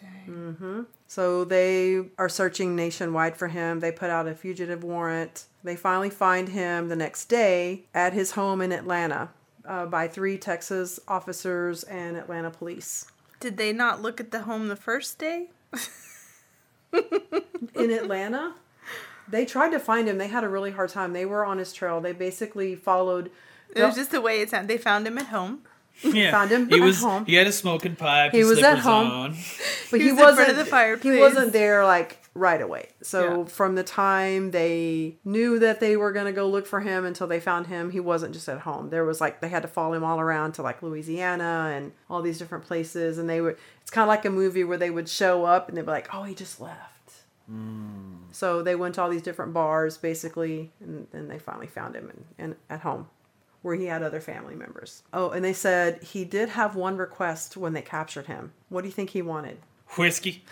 [0.00, 0.86] Dang.
[1.06, 3.80] So they are searching nationwide for him.
[3.80, 5.44] They put out a fugitive warrant.
[5.62, 9.30] They finally find him the next day at his home in Atlanta
[9.66, 13.06] uh, by three Texas officers and Atlanta police.
[13.40, 15.50] Did they not look at the home the first day?
[17.74, 18.54] In Atlanta,
[19.28, 20.18] they tried to find him.
[20.18, 21.12] They had a really hard time.
[21.12, 22.00] They were on his trail.
[22.00, 23.30] They basically followed.
[23.74, 24.68] It was just the way it sounded.
[24.68, 25.62] They found him at home.
[26.02, 26.30] Yeah.
[26.32, 27.00] Found him He at was.
[27.00, 27.24] home.
[27.26, 28.32] He had a smoking pipe.
[28.32, 29.10] He was at home.
[29.10, 29.36] On.
[29.90, 32.88] But He he, was in front wasn't of the He wasn't there like right away.
[33.02, 33.44] So Yeah.
[33.44, 37.38] from the time they knew that they were gonna go look for him until they
[37.40, 38.90] found him, he wasn't just at home.
[38.90, 42.22] There was like they had to follow him all around to like Louisiana and all
[42.22, 43.56] these different places, and they would.
[43.82, 46.12] It's kind of like a movie where they would show up and they'd be like,
[46.12, 47.12] "Oh, he just left."
[47.50, 48.16] Mm.
[48.32, 52.10] So they went to all these different bars basically, and then they finally found him
[52.10, 53.08] and, in, at home
[53.64, 55.02] where he had other family members.
[55.10, 58.52] Oh, and they said he did have one request when they captured him.
[58.68, 59.56] What do you think he wanted?
[59.96, 60.44] Whiskey.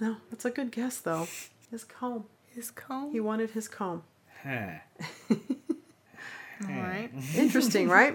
[0.00, 1.28] No, that's a good guess though.
[1.70, 2.24] His comb.
[2.46, 3.12] His comb?
[3.12, 4.04] He wanted his comb.
[4.42, 4.78] Huh.
[6.62, 6.80] All eh.
[6.80, 7.10] right.
[7.36, 8.14] Interesting, right?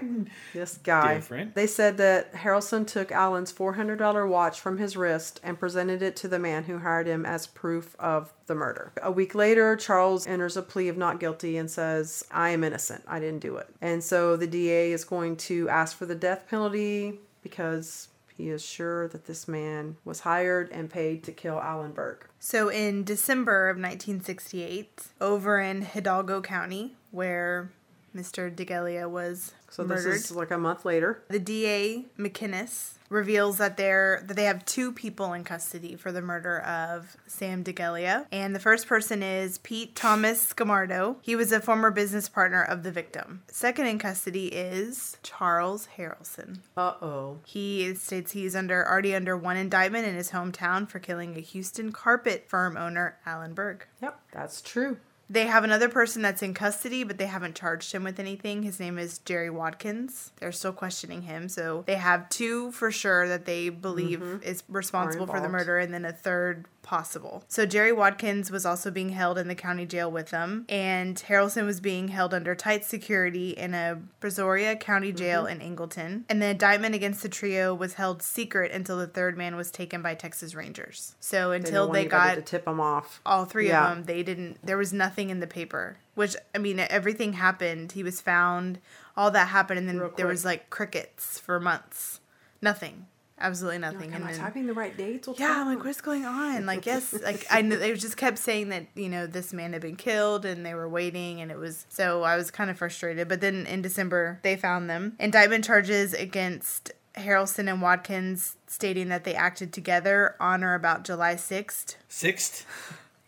[0.52, 1.14] This guy.
[1.14, 1.54] Different.
[1.54, 6.28] They said that Harrelson took Allen's $400 watch from his wrist and presented it to
[6.28, 8.92] the man who hired him as proof of the murder.
[9.02, 13.04] A week later, Charles enters a plea of not guilty and says, I am innocent.
[13.06, 13.68] I didn't do it.
[13.80, 18.64] And so the DA is going to ask for the death penalty because he is
[18.64, 22.30] sure that this man was hired and paid to kill Allen Burke.
[22.38, 27.70] So in December of 1968, over in Hidalgo County, where
[28.16, 28.54] Mr.
[28.54, 31.22] DeGelia was So murdered, this is like a month later.
[31.28, 36.20] the DA McInnes reveals that they're that they have two people in custody for the
[36.20, 41.16] murder of Sam DeGelia, and the first person is Pete Thomas Scamardo.
[41.22, 43.42] He was a former business partner of the victim.
[43.48, 46.58] Second in custody is Charles Harrelson.
[46.76, 47.38] Uh oh.
[47.44, 51.92] He states he's under already under one indictment in his hometown for killing a Houston
[51.92, 53.86] carpet firm owner, Alan Berg.
[54.02, 54.96] Yep, that's true.
[55.28, 58.62] They have another person that's in custody, but they haven't charged him with anything.
[58.62, 60.32] His name is Jerry Watkins.
[60.36, 61.48] They're still questioning him.
[61.48, 64.42] So they have two for sure that they believe mm-hmm.
[64.42, 67.44] is responsible for the murder, and then a third possible.
[67.48, 71.66] So Jerry Watkins was also being held in the county jail with them, and Harrelson
[71.66, 75.60] was being held under tight security in a Brazoria County jail mm-hmm.
[75.60, 76.22] in Angleton.
[76.28, 80.00] And the indictment against the trio was held secret until the third man was taken
[80.00, 81.16] by Texas Rangers.
[81.20, 83.20] So until don't they got to tip him off.
[83.26, 83.90] all three Yeah.
[83.90, 87.92] of them they didn't there was nothing in the paper which i mean everything happened
[87.92, 88.78] he was found
[89.16, 92.20] all that happened and then there was like crickets for months
[92.62, 93.06] nothing
[93.38, 95.28] absolutely nothing Like, am and I then, typing the right dates?
[95.28, 98.38] What's yeah i'm like what's going on like yes like i know they just kept
[98.38, 101.58] saying that you know this man had been killed and they were waiting and it
[101.58, 105.64] was so i was kind of frustrated but then in december they found them indictment
[105.64, 111.96] charges against harrelson and watkins stating that they acted together on or about july 6th
[112.08, 112.66] Sixth.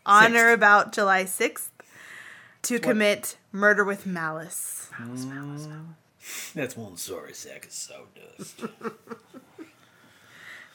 [0.07, 1.69] on or about July 6th
[2.63, 4.91] to commit murder with malice.
[4.99, 5.69] Malice.
[6.55, 8.61] That's one sorry sack of sawdust.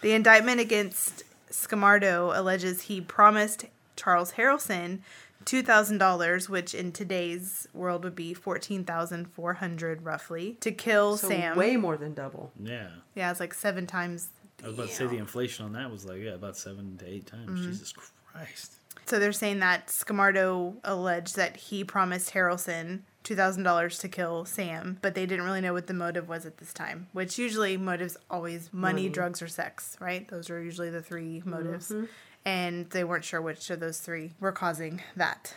[0.04, 5.00] The indictment against Scamardo alleges he promised Charles Harrelson
[5.46, 11.58] $2,000, which in today's world would be 14400 roughly, to kill So Sam.
[11.58, 12.52] way more than double.
[12.62, 12.88] yeah.
[13.16, 14.30] yeah, it's like seven times.
[14.64, 17.06] I was about to say the inflation on that was like yeah about seven to
[17.08, 17.50] eight times.
[17.50, 17.64] Mm-hmm.
[17.72, 17.94] Jesus
[18.32, 18.76] Christ.
[19.06, 25.16] So they're saying that Scamardo alleged that he promised Harrelson $2,000 to kill Sam, but
[25.16, 28.70] they didn't really know what the motive was at this time, which usually motives always
[28.74, 30.28] money, drugs, or sex, right?
[30.28, 31.90] Those are usually the three motives.
[31.90, 32.06] Mm-hmm.
[32.46, 35.56] And they weren't sure which of those three were causing that.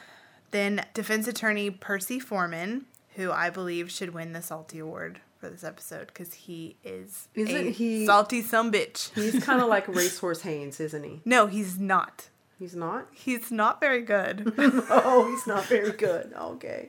[0.53, 5.65] Then defense attorney Percy Foreman, who I believe should win the Salty Award for this
[5.65, 9.13] episode because he is Isn't a he- salty some bitch.
[9.15, 11.21] He's kind of like Racehorse Haynes, isn't he?
[11.25, 12.29] no, he's not.
[12.59, 13.09] He's not.
[13.13, 14.55] He's not very good.
[14.89, 16.33] Oh, he's not very good.
[16.41, 16.89] Okay.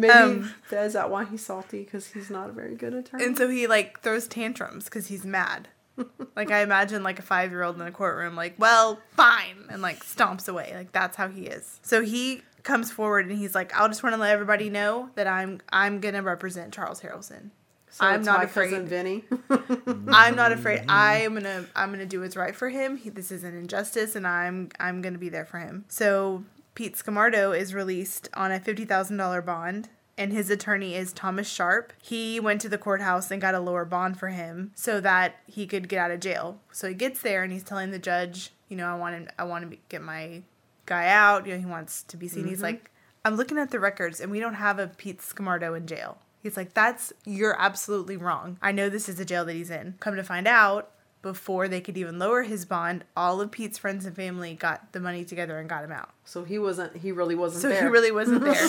[0.00, 1.82] Maybe Um, is that why he's salty?
[1.84, 3.24] Because he's not a very good attorney.
[3.24, 5.68] And so he like throws tantrums because he's mad.
[6.36, 9.82] like I imagine like a five year old in a courtroom, like, well, fine, and
[9.82, 10.72] like stomps away.
[10.74, 11.80] Like that's how he is.
[11.82, 15.26] So he comes forward and he's like, I'll just want to let everybody know that
[15.26, 17.50] I'm I'm gonna represent Charles Harrelson.
[17.90, 18.70] So I'm it's not my afraid.
[18.70, 19.24] cousin Vinny.
[20.08, 20.84] I'm not afraid.
[20.88, 22.96] I'm gonna I'm gonna do what's right for him.
[22.96, 25.84] He, this is an injustice, and I'm I'm gonna be there for him.
[25.88, 26.42] So
[26.74, 31.48] Pete Scamardo is released on a fifty thousand dollar bond, and his attorney is Thomas
[31.48, 31.92] Sharp.
[32.02, 35.66] He went to the courthouse and got a lower bond for him so that he
[35.66, 36.60] could get out of jail.
[36.70, 39.44] So he gets there and he's telling the judge, you know, I want him, I
[39.44, 40.42] want to get my
[40.86, 41.46] guy out.
[41.46, 42.46] You know, he wants to be seen.
[42.46, 42.64] He's mm-hmm.
[42.64, 42.90] like,
[43.24, 46.18] I'm looking at the records, and we don't have a Pete Scamardo in jail.
[46.42, 48.58] He's like, that's, you're absolutely wrong.
[48.60, 49.94] I know this is the jail that he's in.
[50.00, 50.90] Come to find out,
[51.22, 55.00] before they could even lower his bond, all of Pete's friends and family got the
[55.00, 56.10] money together and got him out.
[56.24, 56.96] So he wasn't.
[56.96, 57.82] He really wasn't So there.
[57.82, 58.68] he really wasn't there.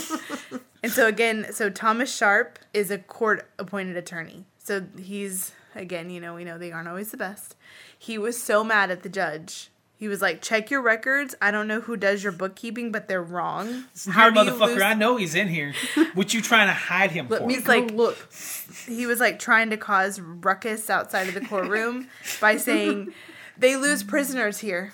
[0.84, 4.46] and so again, so Thomas Sharp is a court appointed attorney.
[4.60, 7.56] So he's again, you know, we know they aren't always the best.
[7.98, 9.70] He was so mad at the judge.
[10.04, 11.34] He was like, "Check your records.
[11.42, 13.86] I don't know who does your bookkeeping, but they're wrong.
[14.12, 15.74] How do you motherfucker, lose-" I know he's in here.
[16.14, 17.50] what you trying to hide him Let for?
[17.50, 18.18] He's like- look.
[18.86, 22.10] he was like trying to cause ruckus outside of the courtroom
[22.42, 23.14] by saying
[23.58, 24.94] they lose prisoners here.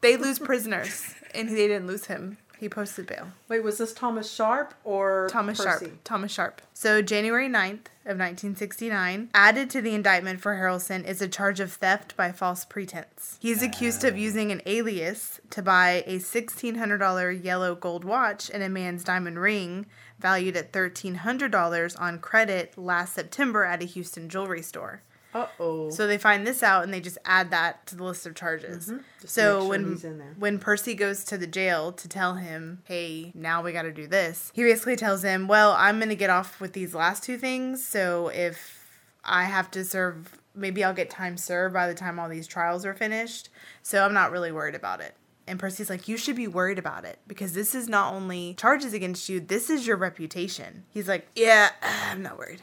[0.00, 2.38] They lose prisoners, and they didn't lose him.
[2.58, 3.28] He posted bail.
[3.48, 5.86] Wait, was this Thomas Sharp or Thomas Percy?
[5.86, 6.04] Sharp.
[6.04, 6.62] Thomas Sharp.
[6.72, 11.72] So January 9th of 1969, added to the indictment for Harrelson is a charge of
[11.72, 13.38] theft by false pretense.
[13.40, 18.68] He's accused of using an alias to buy a $1,600 yellow gold watch and a
[18.68, 19.86] man's diamond ring
[20.18, 25.02] valued at $1,300 on credit last September at a Houston jewelry store.
[25.36, 25.90] Uh oh.
[25.90, 28.86] So they find this out and they just add that to the list of charges.
[28.86, 28.98] Mm-hmm.
[29.26, 30.34] So sure when he's in there.
[30.38, 34.06] when Percy goes to the jail to tell him, "Hey, now we got to do
[34.06, 37.86] this," he basically tells him, "Well, I'm gonna get off with these last two things.
[37.86, 38.88] So if
[39.24, 42.86] I have to serve, maybe I'll get time served by the time all these trials
[42.86, 43.50] are finished.
[43.82, 47.04] So I'm not really worried about it." And Percy's like, "You should be worried about
[47.04, 51.28] it because this is not only charges against you; this is your reputation." He's like,
[51.36, 52.62] "Yeah, I'm not worried."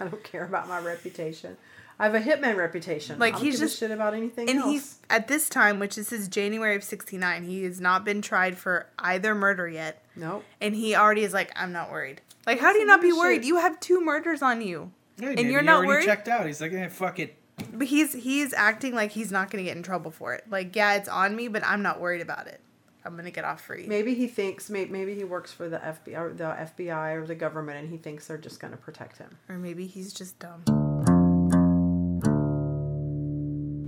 [0.00, 1.56] I don't care about my reputation.
[1.98, 3.18] I have a hitman reputation.
[3.18, 4.70] Like, I don't he's give a just- shit about anything And else.
[4.70, 8.58] he's at this time, which is his January of '69, he has not been tried
[8.58, 10.44] for either murder yet, nope.
[10.60, 13.36] and he already is like, "I'm not worried." Like, how do you Doesn't be worried?
[13.42, 13.44] shit.
[13.46, 16.04] You have two murders on you, Yeah, and you're he not already worried.
[16.04, 16.46] checked out.
[16.46, 17.36] He's like, eh, fuck it.
[17.72, 20.44] But he's he's acting like he's not gonna get in trouble for it.
[20.50, 22.60] Like, yeah, it's on me, but I'm not worried about it.
[23.04, 23.86] I'm gonna get off free.
[23.86, 27.34] Maybe he thinks maybe, maybe he works for the FBI or the FBI or the
[27.34, 29.38] government, and he thinks they're just going to protect him.
[29.48, 30.64] Or maybe he's just dumb.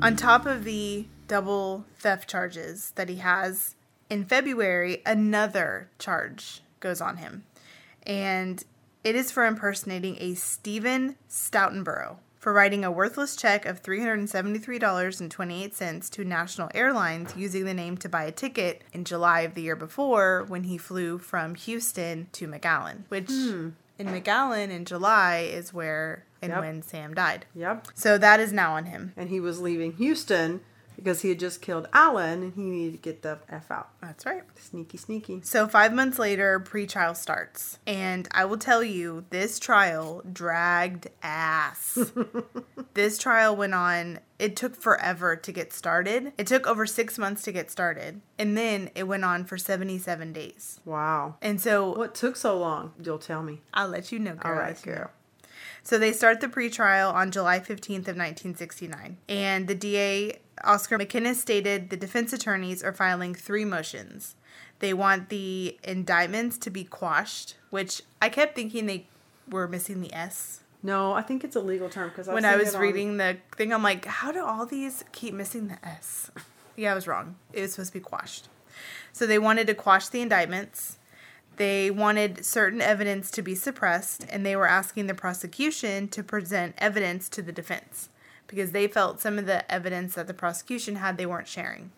[0.03, 3.75] On top of the double theft charges that he has,
[4.11, 7.45] in February, another charge goes on him.
[8.05, 8.63] And
[9.03, 16.25] it is for impersonating a Stephen Stoutenborough for writing a worthless check of $373.28 to
[16.25, 20.45] National Airlines using the name to buy a ticket in July of the year before
[20.47, 23.71] when he flew from Houston to McAllen, which hmm.
[23.99, 26.61] in McAllen in July is where and Yep.
[26.61, 27.47] when Sam died.
[27.55, 27.89] Yep.
[27.95, 29.13] So that is now on him.
[29.17, 30.61] And he was leaving Houston
[30.97, 33.91] because he had just killed Alan, and he needed to get the f out.
[34.01, 34.43] That's right.
[34.59, 35.43] Sneaky, sneaky.
[35.45, 41.99] So five months later, pre-trial starts, and I will tell you, this trial dragged ass.
[42.95, 44.21] this trial went on.
[44.39, 46.33] It took forever to get started.
[46.39, 50.33] It took over six months to get started, and then it went on for seventy-seven
[50.33, 50.81] days.
[50.87, 51.37] Wow.
[51.43, 52.93] And so What took so long?
[53.03, 53.61] You'll tell me.
[53.75, 54.53] I'll let you know, girl.
[54.53, 54.99] All right, let you know.
[54.99, 55.11] girl.
[55.87, 59.19] So they start the pretrial on July 15th of 1969.
[59.29, 64.35] And the DA, Oscar McInnes, stated the defense attorneys are filing three motions.
[64.81, 69.07] They want the indictments to be quashed, which I kept thinking they
[69.49, 70.59] were missing the S.
[70.83, 73.85] No, I think it's a legal term because When I was reading the thing, I'm
[73.85, 76.33] like, how do all these keep missing the S?
[76.79, 77.37] Yeah, I was wrong.
[77.55, 78.49] It was supposed to be quashed.
[79.11, 80.99] So they wanted to quash the indictments.
[81.57, 86.75] They wanted certain evidence to be suppressed, and they were asking the prosecution to present
[86.79, 88.11] evidence to the defense
[88.47, 91.91] because they felt some of the evidence that the prosecution had they weren't sharing.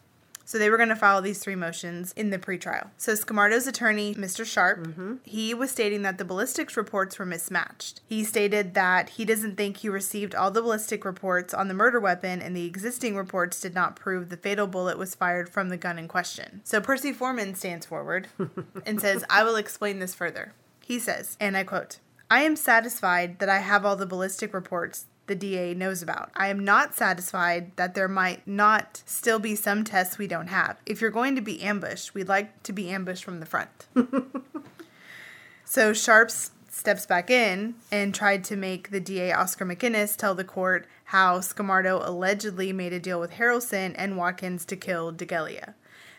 [0.49, 2.89] So they were going to file these three motions in the pretrial.
[2.97, 4.47] So Scamardo's attorney, Mr.
[4.47, 5.17] Sharp, mm-hmm.
[5.23, 8.01] he was stating that the ballistics reports were mismatched.
[8.07, 12.01] He stated that he doesn't think he received all the ballistic reports on the murder
[12.01, 15.77] weapon, and the existing reports did not prove the fatal bullet was fired from the
[15.77, 16.63] gun in question.
[16.65, 18.29] So Percy Foreman stands forward
[18.87, 20.55] and says, I will explain this further.
[20.83, 21.99] He says, and I quote,
[22.31, 26.31] I am satisfied that I have all the ballistic reports the DA knows about.
[26.35, 30.79] I am not satisfied that there might not still be some tests we don't have.
[30.87, 33.87] If you're going to be ambushed, we'd like to be ambushed from the front.
[35.65, 40.45] so Sharps steps back in and tried to make the DA Oscar McInnes tell the
[40.45, 45.75] court how Scamardo allegedly made a deal with Harrelson and Watkins to kill DeGelia.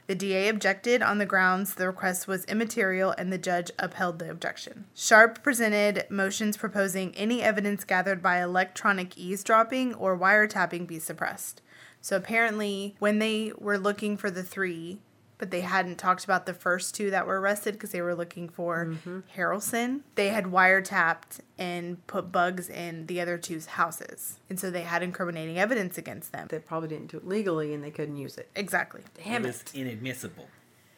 [0.09, 4.31] The DA objected on the grounds the request was immaterial and the judge upheld the
[4.31, 4.85] objection.
[4.95, 11.61] Sharp presented motions proposing any evidence gathered by electronic eavesdropping or wiretapping be suppressed.
[12.01, 14.99] So apparently, when they were looking for the three,
[15.39, 18.47] but they hadn't talked about the first two that were arrested because they were looking
[18.47, 19.19] for mm-hmm.
[19.35, 24.39] Harrelson, they had wiretapped and put bugs in the other two's houses.
[24.49, 26.47] And so they had incriminating evidence against them.
[26.49, 28.49] They probably didn't do it legally and they couldn't use it.
[28.55, 29.01] Exactly.
[29.23, 30.47] Damn it is inadmissible.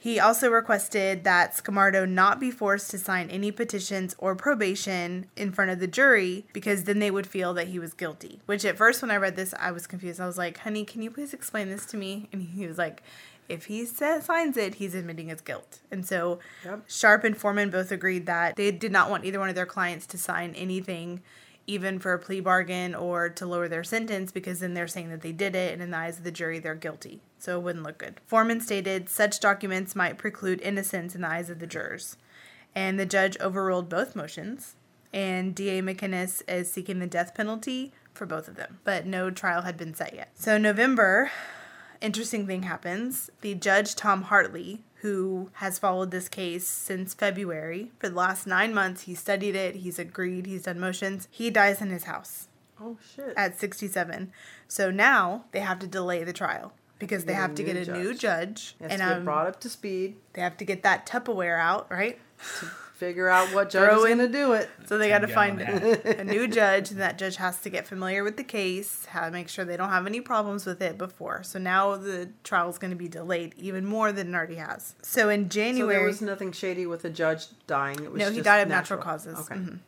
[0.01, 5.51] He also requested that Scamardo not be forced to sign any petitions or probation in
[5.51, 8.41] front of the jury because then they would feel that he was guilty.
[8.47, 10.19] Which at first, when I read this, I was confused.
[10.19, 12.29] I was like, honey, can you please explain this to me?
[12.33, 13.03] And he was like,
[13.51, 15.79] if he sa- signs it, he's admitting his guilt.
[15.91, 16.83] And so Yep.
[16.87, 20.05] Sharp and Foreman both agreed that they did not want either one of their clients
[20.07, 21.21] to sign anything,
[21.67, 25.21] even for a plea bargain or to lower their sentence, because then they're saying that
[25.21, 27.21] they did it, and in the eyes of the jury, they're guilty.
[27.37, 28.19] So it wouldn't look good.
[28.25, 32.17] Foreman stated such documents might preclude innocence in the eyes of the jurors.
[32.73, 34.75] And the judge overruled both motions,
[35.13, 38.79] and DA McInnes is seeking the death penalty for both of them.
[38.83, 40.29] But no trial had been set yet.
[40.35, 41.31] So, November,
[42.01, 43.29] interesting thing happens.
[43.41, 48.73] The judge, Tom Hartley, who has followed this case since February, for the last nine
[48.73, 51.27] months, he studied it, he's agreed, he's done motions.
[51.31, 52.47] He dies in his house
[52.79, 53.33] Oh shit.
[53.37, 54.31] at 67.
[54.67, 58.13] So now they have to delay the trial because they have to get a new
[58.13, 58.75] judge.
[58.79, 60.17] And get um, brought up to speed.
[60.33, 62.19] they have to get that Tupperware out, right?
[63.01, 64.69] Figure out what judge Throw is going to do it.
[64.85, 67.87] So they got to find gallon a new judge, and that judge has to get
[67.87, 70.99] familiar with the case, how to make sure they don't have any problems with it
[70.99, 71.41] before.
[71.41, 74.93] So now the trial is going to be delayed even more than it already has.
[75.01, 78.03] So in So January, there was nothing shady with the judge dying.
[78.03, 79.39] It was no, he died of natural, causes.
[79.39, 79.55] Okay.
[79.55, 79.79] Mhm.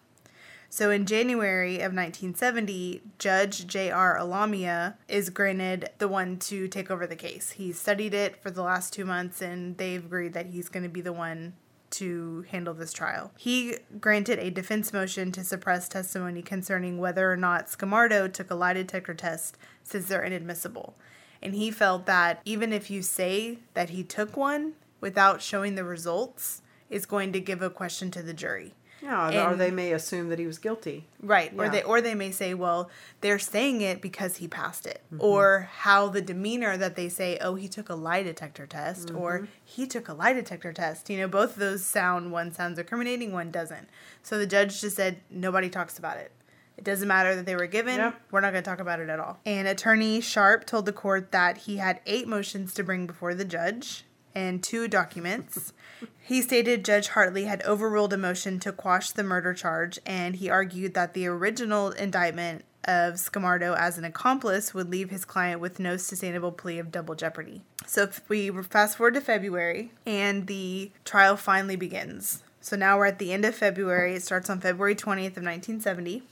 [0.69, 4.17] So in January of 1970, Judge J.R.
[4.19, 7.51] Alamia is granted the one to take over the case.
[7.51, 10.89] He studied it for the last two months, and they've agreed that he's going to
[10.89, 11.53] be the one
[11.93, 13.31] to handle this trial.
[13.37, 18.55] He granted a defense motion to suppress testimony concerning whether or not Scamardo took a
[18.55, 20.95] lie detector test since they're inadmissible.
[21.41, 25.83] And he felt that even if you say that he took one without showing the
[25.83, 28.73] results, is going to give a question to the jury.
[29.03, 31.05] Yeah, or they may assume that he was guilty.
[31.21, 31.51] Right.
[31.57, 32.89] Or they or they may say, well,
[33.21, 35.01] they're saying it because he passed it.
[35.13, 35.23] Mm-hmm.
[35.23, 39.17] Or how the demeanor that they say, oh, he took a lie detector test Mm-hmm.
[39.17, 41.09] or he took a lie detector test.
[41.09, 43.89] You know, both of those sound one sounds incriminating, one doesn't.
[44.21, 46.31] So the judge just said nobody talks about it.
[46.77, 47.97] It doesn't matter that they were given.
[47.97, 48.21] Yep.
[48.31, 49.39] We're not going to talk about it at all.
[49.45, 53.45] And attorney Sharp told the court that he had eight motions to bring before the
[53.45, 55.73] judge and two documents.
[56.21, 60.49] he stated Judge Hartley had overruled a motion to quash the murder charge, and he
[60.49, 65.79] argued that the original indictment of Scamardo as an accomplice would leave his client with
[65.79, 67.61] no sustainable plea of double jeopardy.
[67.85, 72.43] So if we fast forward to February, and the trial finally begins.
[72.61, 74.15] So now we're at the end of February.
[74.15, 76.23] It starts on February 20th of 1970.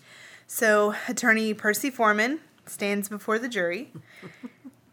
[0.47, 3.91] So attorney Percy Foreman stands before the jury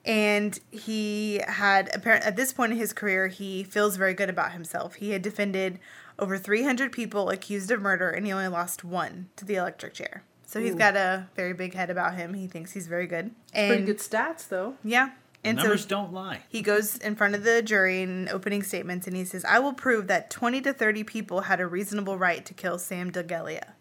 [0.08, 4.52] and he had apparent at this point in his career he feels very good about
[4.52, 5.78] himself he had defended
[6.18, 10.24] over 300 people accused of murder and he only lost one to the electric chair
[10.46, 13.68] so he's got a very big head about him he thinks he's very good and
[13.68, 14.74] Pretty good stats, though.
[14.82, 15.10] yeah
[15.42, 16.40] The and numbers so don't lie.
[16.48, 19.74] he goes in front of the jury in opening statements and he says, I will
[19.74, 23.72] prove that 20 to 30 people had a reasonable right to kill Sam DeGelia.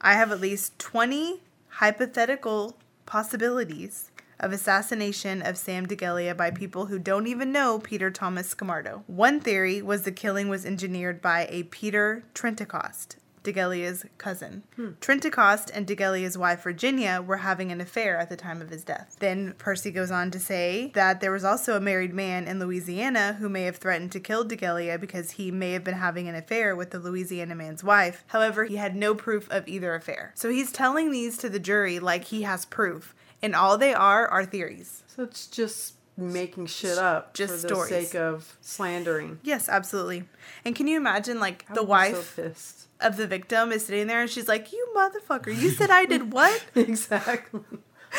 [0.00, 6.98] I have at least 20 hypothetical possibilities of assassination of Sam DeGelia by people who
[6.98, 9.02] don't even know Peter Thomas Scamardo.
[9.06, 14.64] One theory was the killing was engineered by a Peter Trentacost, DeGelia's cousin.
[14.74, 14.90] Hmm.
[15.00, 19.16] Trentacost and DeGelia's wife Virginia were having an affair at the time of his death.
[19.20, 23.34] Then Percy goes on to say that there was also a married man in Louisiana
[23.34, 26.74] who may have threatened to kill DeGelia because he may have been having an affair
[26.74, 28.24] with the Louisiana man's wife.
[28.28, 30.32] However, he had no proof of either affair.
[30.34, 34.26] So he's telling these to the jury like he has proof, and all they are
[34.28, 35.02] are theories.
[35.06, 37.90] So it's just making shit up Just for the stories.
[37.90, 39.38] sake of slandering.
[39.42, 40.24] Yes, absolutely.
[40.64, 42.52] And can you imagine like I the wife So
[43.00, 46.32] of the victim is sitting there and she's like, "You motherfucker, you said I did
[46.32, 47.60] what?" exactly.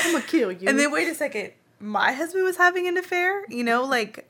[0.03, 0.67] I'm gonna kill you.
[0.67, 3.45] And then wait a second, my husband was having an affair.
[3.49, 4.29] You know, like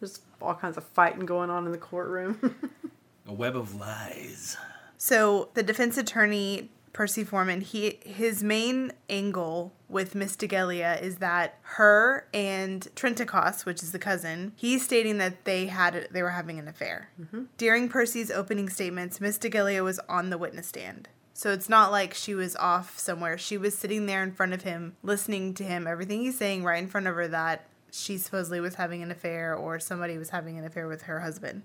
[0.00, 2.54] there's all kinds of fighting going on in the courtroom.
[3.28, 4.56] A web of lies.
[4.98, 5.48] so.
[5.54, 12.26] The defense attorney Percy Foreman, he his main angle with Miss DeGelia is that her
[12.32, 16.66] and Trentacost, which is the cousin, he's stating that they had they were having an
[16.66, 17.10] affair.
[17.20, 17.42] Mm-hmm.
[17.58, 21.10] During Percy's opening statements, Miss DeGelia was on the witness stand.
[21.34, 23.36] So it's not like she was off somewhere.
[23.36, 26.82] She was sitting there in front of him, listening to him, everything he's saying right
[26.82, 30.56] in front of her that she supposedly was having an affair or somebody was having
[30.56, 31.64] an affair with her husband.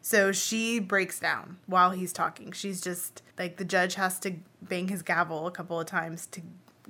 [0.00, 2.52] So she breaks down while he's talking.
[2.52, 6.40] She's just like the judge has to bang his gavel a couple of times to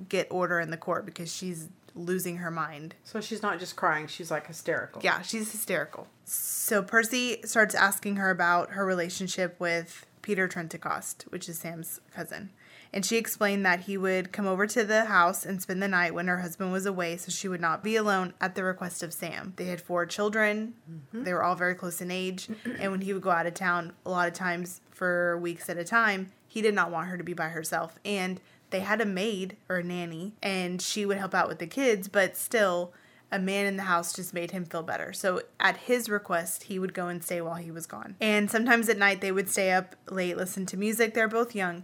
[0.09, 2.93] get order in the court because she's losing her mind.
[3.03, 5.01] so she's not just crying; she's like hysterical.
[5.03, 6.07] Yeah, she's hysterical.
[6.25, 12.51] So Percy starts asking her about her relationship with Peter Trentacost, which is Sam's cousin.
[12.93, 16.13] And she explained that he would come over to the house and spend the night
[16.13, 19.13] when her husband was away so she would not be alone at the request of
[19.13, 19.53] Sam.
[19.57, 20.73] They had four children.
[20.89, 21.23] Mm-hmm.
[21.23, 22.49] They were all very close in age.
[22.79, 25.77] And when he would go out of town, a lot of times for weeks at
[25.77, 27.97] a time, he did not want her to be by herself.
[28.05, 31.67] And they had a maid or a nanny, and she would help out with the
[31.67, 32.93] kids, but still,
[33.31, 35.11] a man in the house just made him feel better.
[35.13, 38.15] So at his request, he would go and stay while he was gone.
[38.21, 41.13] And sometimes at night they would stay up late, listen to music.
[41.13, 41.83] They're both young.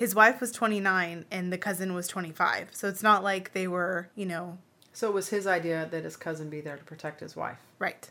[0.00, 2.68] His wife was 29 and the cousin was 25.
[2.72, 4.56] So it's not like they were, you know,
[4.94, 7.58] So it was his idea that his cousin be there to protect his wife.
[7.78, 8.08] right.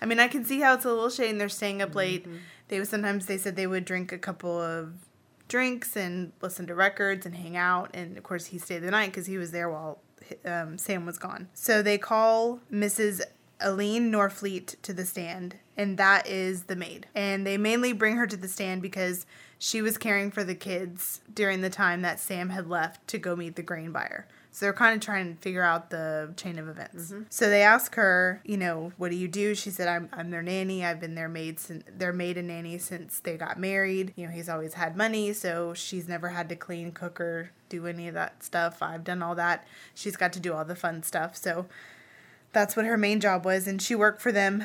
[0.00, 2.26] I mean, I can see how it's a little shady and they're staying up late.
[2.68, 4.92] They would sometimes they said they would drink a couple of
[5.48, 7.90] drinks and listen to records and hang out.
[7.92, 9.98] And of course, he stayed the night because he was there while
[10.44, 11.48] um, Sam was gone.
[11.54, 13.20] So they call Mrs.
[13.60, 17.06] Aline Norfleet to the stand, and that is the maid.
[17.14, 19.26] And they mainly bring her to the stand because
[19.62, 23.36] she was caring for the kids during the time that Sam had left to go
[23.36, 24.26] meet the grain buyer.
[24.50, 27.12] So they're kind of trying to figure out the chain of events.
[27.12, 27.24] Mm-hmm.
[27.28, 29.54] So they ask her, you know, what do you do?
[29.54, 30.82] She said, I'm, I'm their nanny.
[30.82, 34.14] I've been their maid since their maid and nanny since they got married.
[34.16, 37.86] You know, he's always had money, so she's never had to clean, cook, or do
[37.86, 38.82] any of that stuff.
[38.82, 39.66] I've done all that.
[39.94, 41.36] She's got to do all the fun stuff.
[41.36, 41.66] So
[42.52, 44.64] that's what her main job was, and she worked for them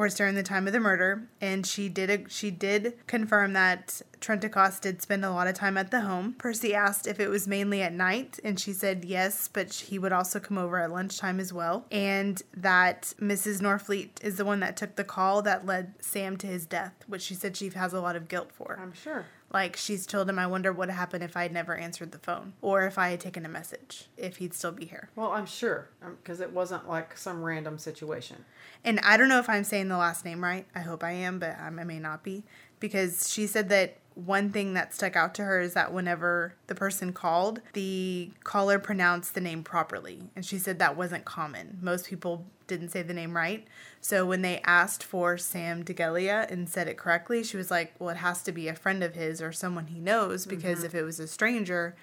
[0.00, 4.00] course during the time of the murder and she did a, she did confirm that
[4.18, 6.34] Trentacost did spend a lot of time at the home.
[6.38, 10.10] Percy asked if it was mainly at night and she said yes, but he would
[10.10, 13.60] also come over at lunchtime as well and that Mrs.
[13.60, 17.20] Norfleet is the one that took the call that led Sam to his death, which
[17.20, 18.78] she said she has a lot of guilt for.
[18.80, 19.26] I'm sure.
[19.52, 22.52] Like she's told him I wonder what happened if I had never answered the phone
[22.62, 25.10] or if I had taken a message, if he'd still be here.
[25.16, 28.44] Well, I'm sure um, because it wasn't like some random situation.
[28.84, 30.66] And I don't know if I'm saying the last name right.
[30.74, 32.44] I hope I am, but I may not be.
[32.78, 36.74] Because she said that one thing that stuck out to her is that whenever the
[36.74, 40.22] person called, the caller pronounced the name properly.
[40.36, 41.78] And she said that wasn't common.
[41.80, 43.66] Most people didn't say the name right.
[44.00, 48.10] So when they asked for Sam DeGelia and said it correctly, she was like, well,
[48.10, 50.86] it has to be a friend of his or someone he knows because mm-hmm.
[50.86, 51.96] if it was a stranger,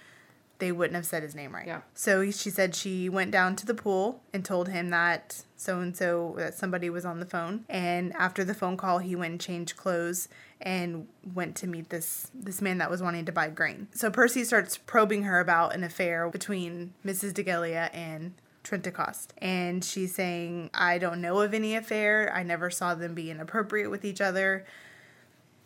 [0.59, 1.67] they wouldn't have said his name right.
[1.67, 1.81] Yeah.
[1.93, 5.95] So she said she went down to the pool and told him that so and
[5.95, 7.65] so that somebody was on the phone.
[7.69, 10.27] And after the phone call, he went and changed clothes
[10.59, 13.87] and went to meet this this man that was wanting to buy grain.
[13.93, 17.33] So Percy starts probing her about an affair between Mrs.
[17.33, 18.33] DeGelia and
[18.63, 19.27] Trentacost.
[19.37, 22.31] And she's saying, I don't know of any affair.
[22.33, 24.65] I never saw them be inappropriate with each other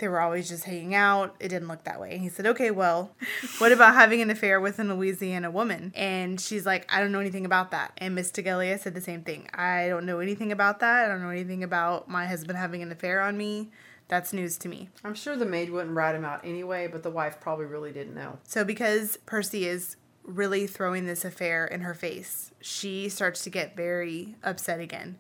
[0.01, 1.35] they were always just hanging out.
[1.39, 2.11] It didn't look that way.
[2.11, 3.15] And he said, Okay, well,
[3.59, 5.93] what about having an affair with a Louisiana woman?
[5.95, 7.93] And she's like, I don't know anything about that.
[7.97, 9.47] And Miss DeGelia said the same thing.
[9.53, 11.05] I don't know anything about that.
[11.05, 13.71] I don't know anything about my husband having an affair on me.
[14.09, 14.89] That's news to me.
[15.05, 18.13] I'm sure the maid wouldn't rat him out anyway, but the wife probably really didn't
[18.13, 18.39] know.
[18.43, 19.95] So, because Percy is
[20.25, 25.17] really throwing this affair in her face, she starts to get very upset again.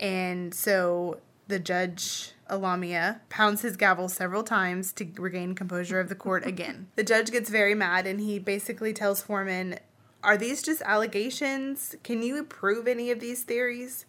[0.00, 6.14] And so the judge, Alamia, pounds his gavel several times to regain composure of the
[6.14, 6.88] court again.
[6.96, 9.78] The judge gets very mad and he basically tells Foreman,
[10.22, 11.94] Are these just allegations?
[12.02, 14.06] Can you prove any of these theories?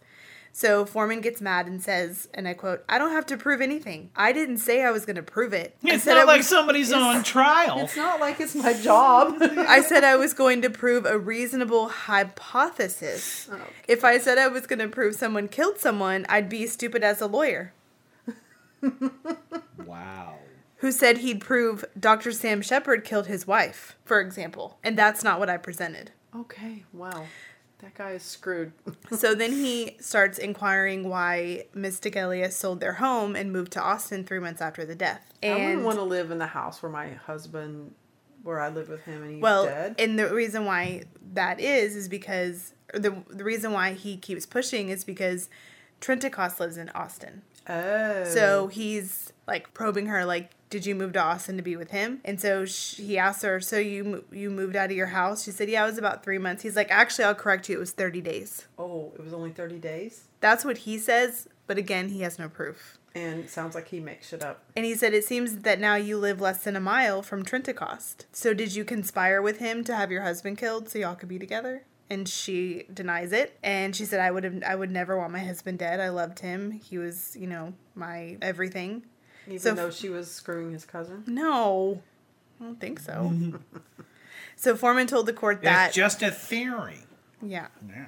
[0.51, 4.09] So Foreman gets mad and says, and I quote, I don't have to prove anything.
[4.15, 5.75] I didn't say I was going to prove it.
[5.83, 7.79] I It's said not I like was- somebody's on trial.
[7.79, 9.35] It's not like it's my job.
[9.41, 13.49] I said I was going to prove a reasonable hypothesis.
[13.51, 17.03] Oh, if I said I was going to prove someone killed someone, I'd be stupid
[17.03, 17.73] as a lawyer.
[19.85, 20.35] Wow.
[20.77, 22.31] Who said he'd prove Dr.
[22.31, 24.77] Sam Sheppard killed his wife, for example.
[24.83, 26.11] And that's not what I presented.
[26.35, 27.25] okay, wow.
[27.79, 28.71] That guy is screwed.
[29.11, 34.23] So then he starts inquiring why Miss DeGelia sold their home and moved to Austin
[34.23, 35.31] three months after the death.
[35.43, 37.93] I wouldn't want to live in the house where my husband,
[38.43, 39.95] where I live with him and he's well, dead.
[39.99, 44.89] and the reason why that is is because the the reason why he keeps pushing
[44.89, 45.49] is because
[46.01, 47.43] Trentacost lives in Austin.
[47.69, 48.23] Oh.
[48.25, 52.21] So he's like probing her, like, "Did you move to Austin to be with him?"
[52.25, 55.51] And so sh he asks her, "So you you moved out of your house?" She
[55.51, 57.77] said, "Yeah, it was about three months." He's like, "Actually, I'll correct you.
[57.77, 60.27] It was thirty days." Oh, it was only 30 days?
[60.41, 62.97] That's what he says, but again, he has no proof.
[63.15, 64.63] And sounds like he makes it up.
[64.75, 68.25] And he said, It seems that now you live less than a mile from Trentacost.
[68.33, 71.39] So did you conspire with him to have your husband killed so y'all could be
[71.39, 71.83] together?
[72.09, 73.57] And she denies it.
[73.63, 75.99] And she said, I would have I would never want my husband dead.
[75.99, 76.71] I loved him.
[76.71, 79.03] He was, you know, my everything.
[79.47, 81.23] Even So- though she was screwing his cousin.
[81.27, 82.01] No.
[82.61, 83.33] I don't think so.
[84.55, 86.99] so Foreman told the court that It's just a theory.
[87.41, 87.67] Yeah.
[87.89, 88.05] Yeah.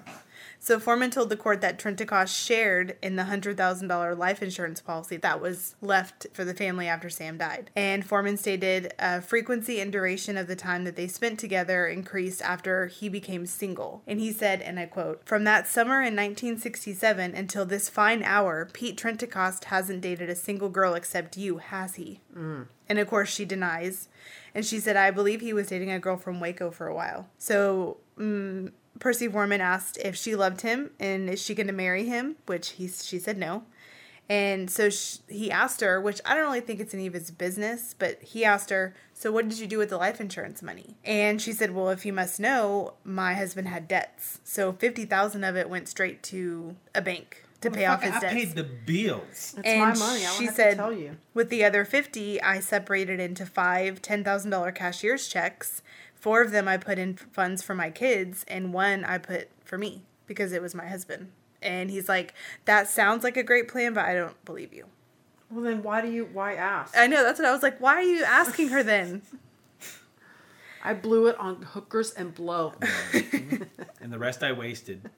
[0.68, 5.40] So Foreman told the court that Trentacost shared in the $100,000 life insurance policy that
[5.40, 7.72] was left for the family after Sam died.
[7.74, 12.42] And Foreman stated uh, frequency and duration of the time that they spent together increased
[12.42, 14.04] after he became single.
[14.06, 18.70] And he said, and I quote, From that summer in 1967 until this fine hour,
[18.74, 22.20] Pete Trentacost hasn't dated a single girl except you, has he?
[22.90, 24.10] And of course, she denies.
[24.54, 27.30] And she said, I believe he was dating a girl from Waco for a while.
[27.38, 32.06] So mm, Percy Foreman asked if she loved him and is she going to marry
[32.06, 33.64] him, which he, she said no.
[34.30, 37.32] And so sh he asked her, which I don't really think it's any of his
[37.32, 40.98] business, but he asked her, So what did you do with the life insurance money?
[41.06, 44.40] And she said, Well, if you must know, my husband had debts.
[44.44, 48.34] So 50000 of it went straight to a bank to pay off his I debts.
[48.34, 49.56] paid the bills.
[49.58, 50.24] It's And my money.
[50.26, 51.16] I don't she have said- to tell you.
[51.34, 55.82] With the other 50, I separated into five $10,000 cashier's checks.
[56.20, 59.78] Four of them I put in funds for my kids, and one I put for
[59.78, 61.32] me because it was my husband.
[61.62, 62.34] And he's like,
[62.66, 64.86] That sounds like a great plan, but I don't believe you.
[65.50, 66.98] Well, then why do you, why ask?
[66.98, 67.80] I know, that's what I was like.
[67.80, 69.22] Why are you asking her then?
[70.84, 72.74] I blew it on hookers and blow.
[74.08, 75.10] And the rest I wasted.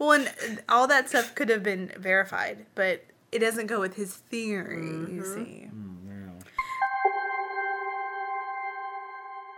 [0.00, 4.14] Well, and all that stuff could have been verified, but it doesn't go with his
[4.14, 5.34] theory, you mm-hmm.
[5.34, 5.68] see.
[5.70, 5.95] A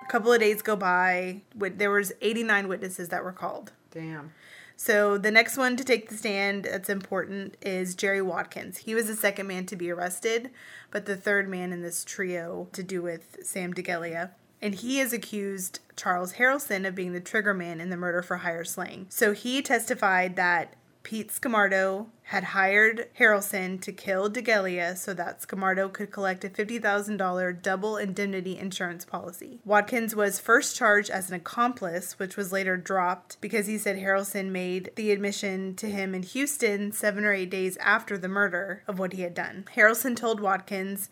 [0.09, 1.43] couple of days go by.
[1.55, 3.73] With, there was 89 witnesses that were called.
[3.91, 4.33] Damn.
[4.77, 8.79] So the next one to take the stand that's important is Jerry Watkins.
[8.79, 10.51] He was the second man to be arrested,
[10.93, 14.31] but the third man in this trio to do with Sam DeGelia.
[14.63, 18.39] And he is accused Charles Harrelson of being the trigger man in the murder for
[18.39, 19.07] hire slaying.
[19.09, 25.91] So he testified that Pete Scamardo had hired Harrelson to kill DeGelia so that Scamardo
[25.91, 29.61] could collect a $50,000 double indemnity insurance policy.
[29.65, 34.51] Watkins was first charged as an accomplice, which was later dropped because he said Harrelson
[34.51, 38.99] made the admission to him in Houston seven or eight days after the murder of
[38.99, 39.65] what he had done.
[39.75, 41.09] Harrelson told Watkins,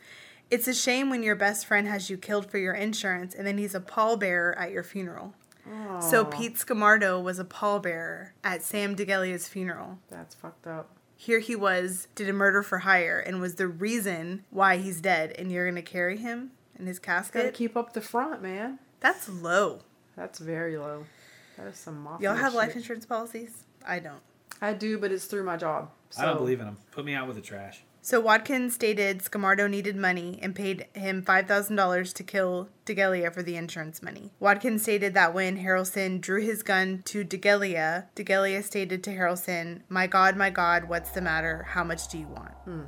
[0.51, 3.57] It's a shame when your best friend has you killed for your insurance and then
[3.57, 5.33] he's a pallbearer at your funeral.
[6.01, 9.99] So Pete Scamardo was a pallbearer at Sam DeGelia's funeral.
[10.11, 10.91] That's fucked up.
[11.17, 15.33] Here he was, did a murder for hire, and was the reason why he's dead.
[15.39, 17.55] And you're gonna carry him in his Gotta casket?
[17.55, 18.79] keep up the front, man.
[19.01, 19.81] That's low.
[20.15, 21.05] That's very low.
[21.57, 22.29] That is some mafia.
[22.29, 23.65] Y'all have life insurance policies?
[23.87, 24.21] I don't.
[24.61, 25.91] I do, but it's through my job.
[26.11, 26.23] So.
[26.23, 26.77] I don't believe in them.
[26.91, 27.83] Put me out with the trash.
[28.07, 33.57] So Watkins stated Scamardo needed money and paid him $5,000 to kill DeGelia for the
[33.57, 34.31] insurance money.
[34.39, 40.07] Watkins stated that when Harrelson drew his gun to DeGelia, DeGelia stated to Harrelson, My
[40.07, 41.65] God, my God, what's the matter?
[41.71, 42.53] How much do you want?
[42.63, 42.85] Hmm.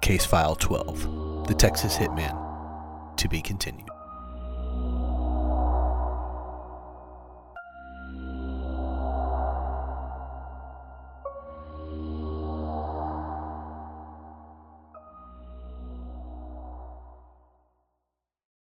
[0.00, 3.16] Case File 12 The Texas Hitman.
[3.16, 3.93] To be continued.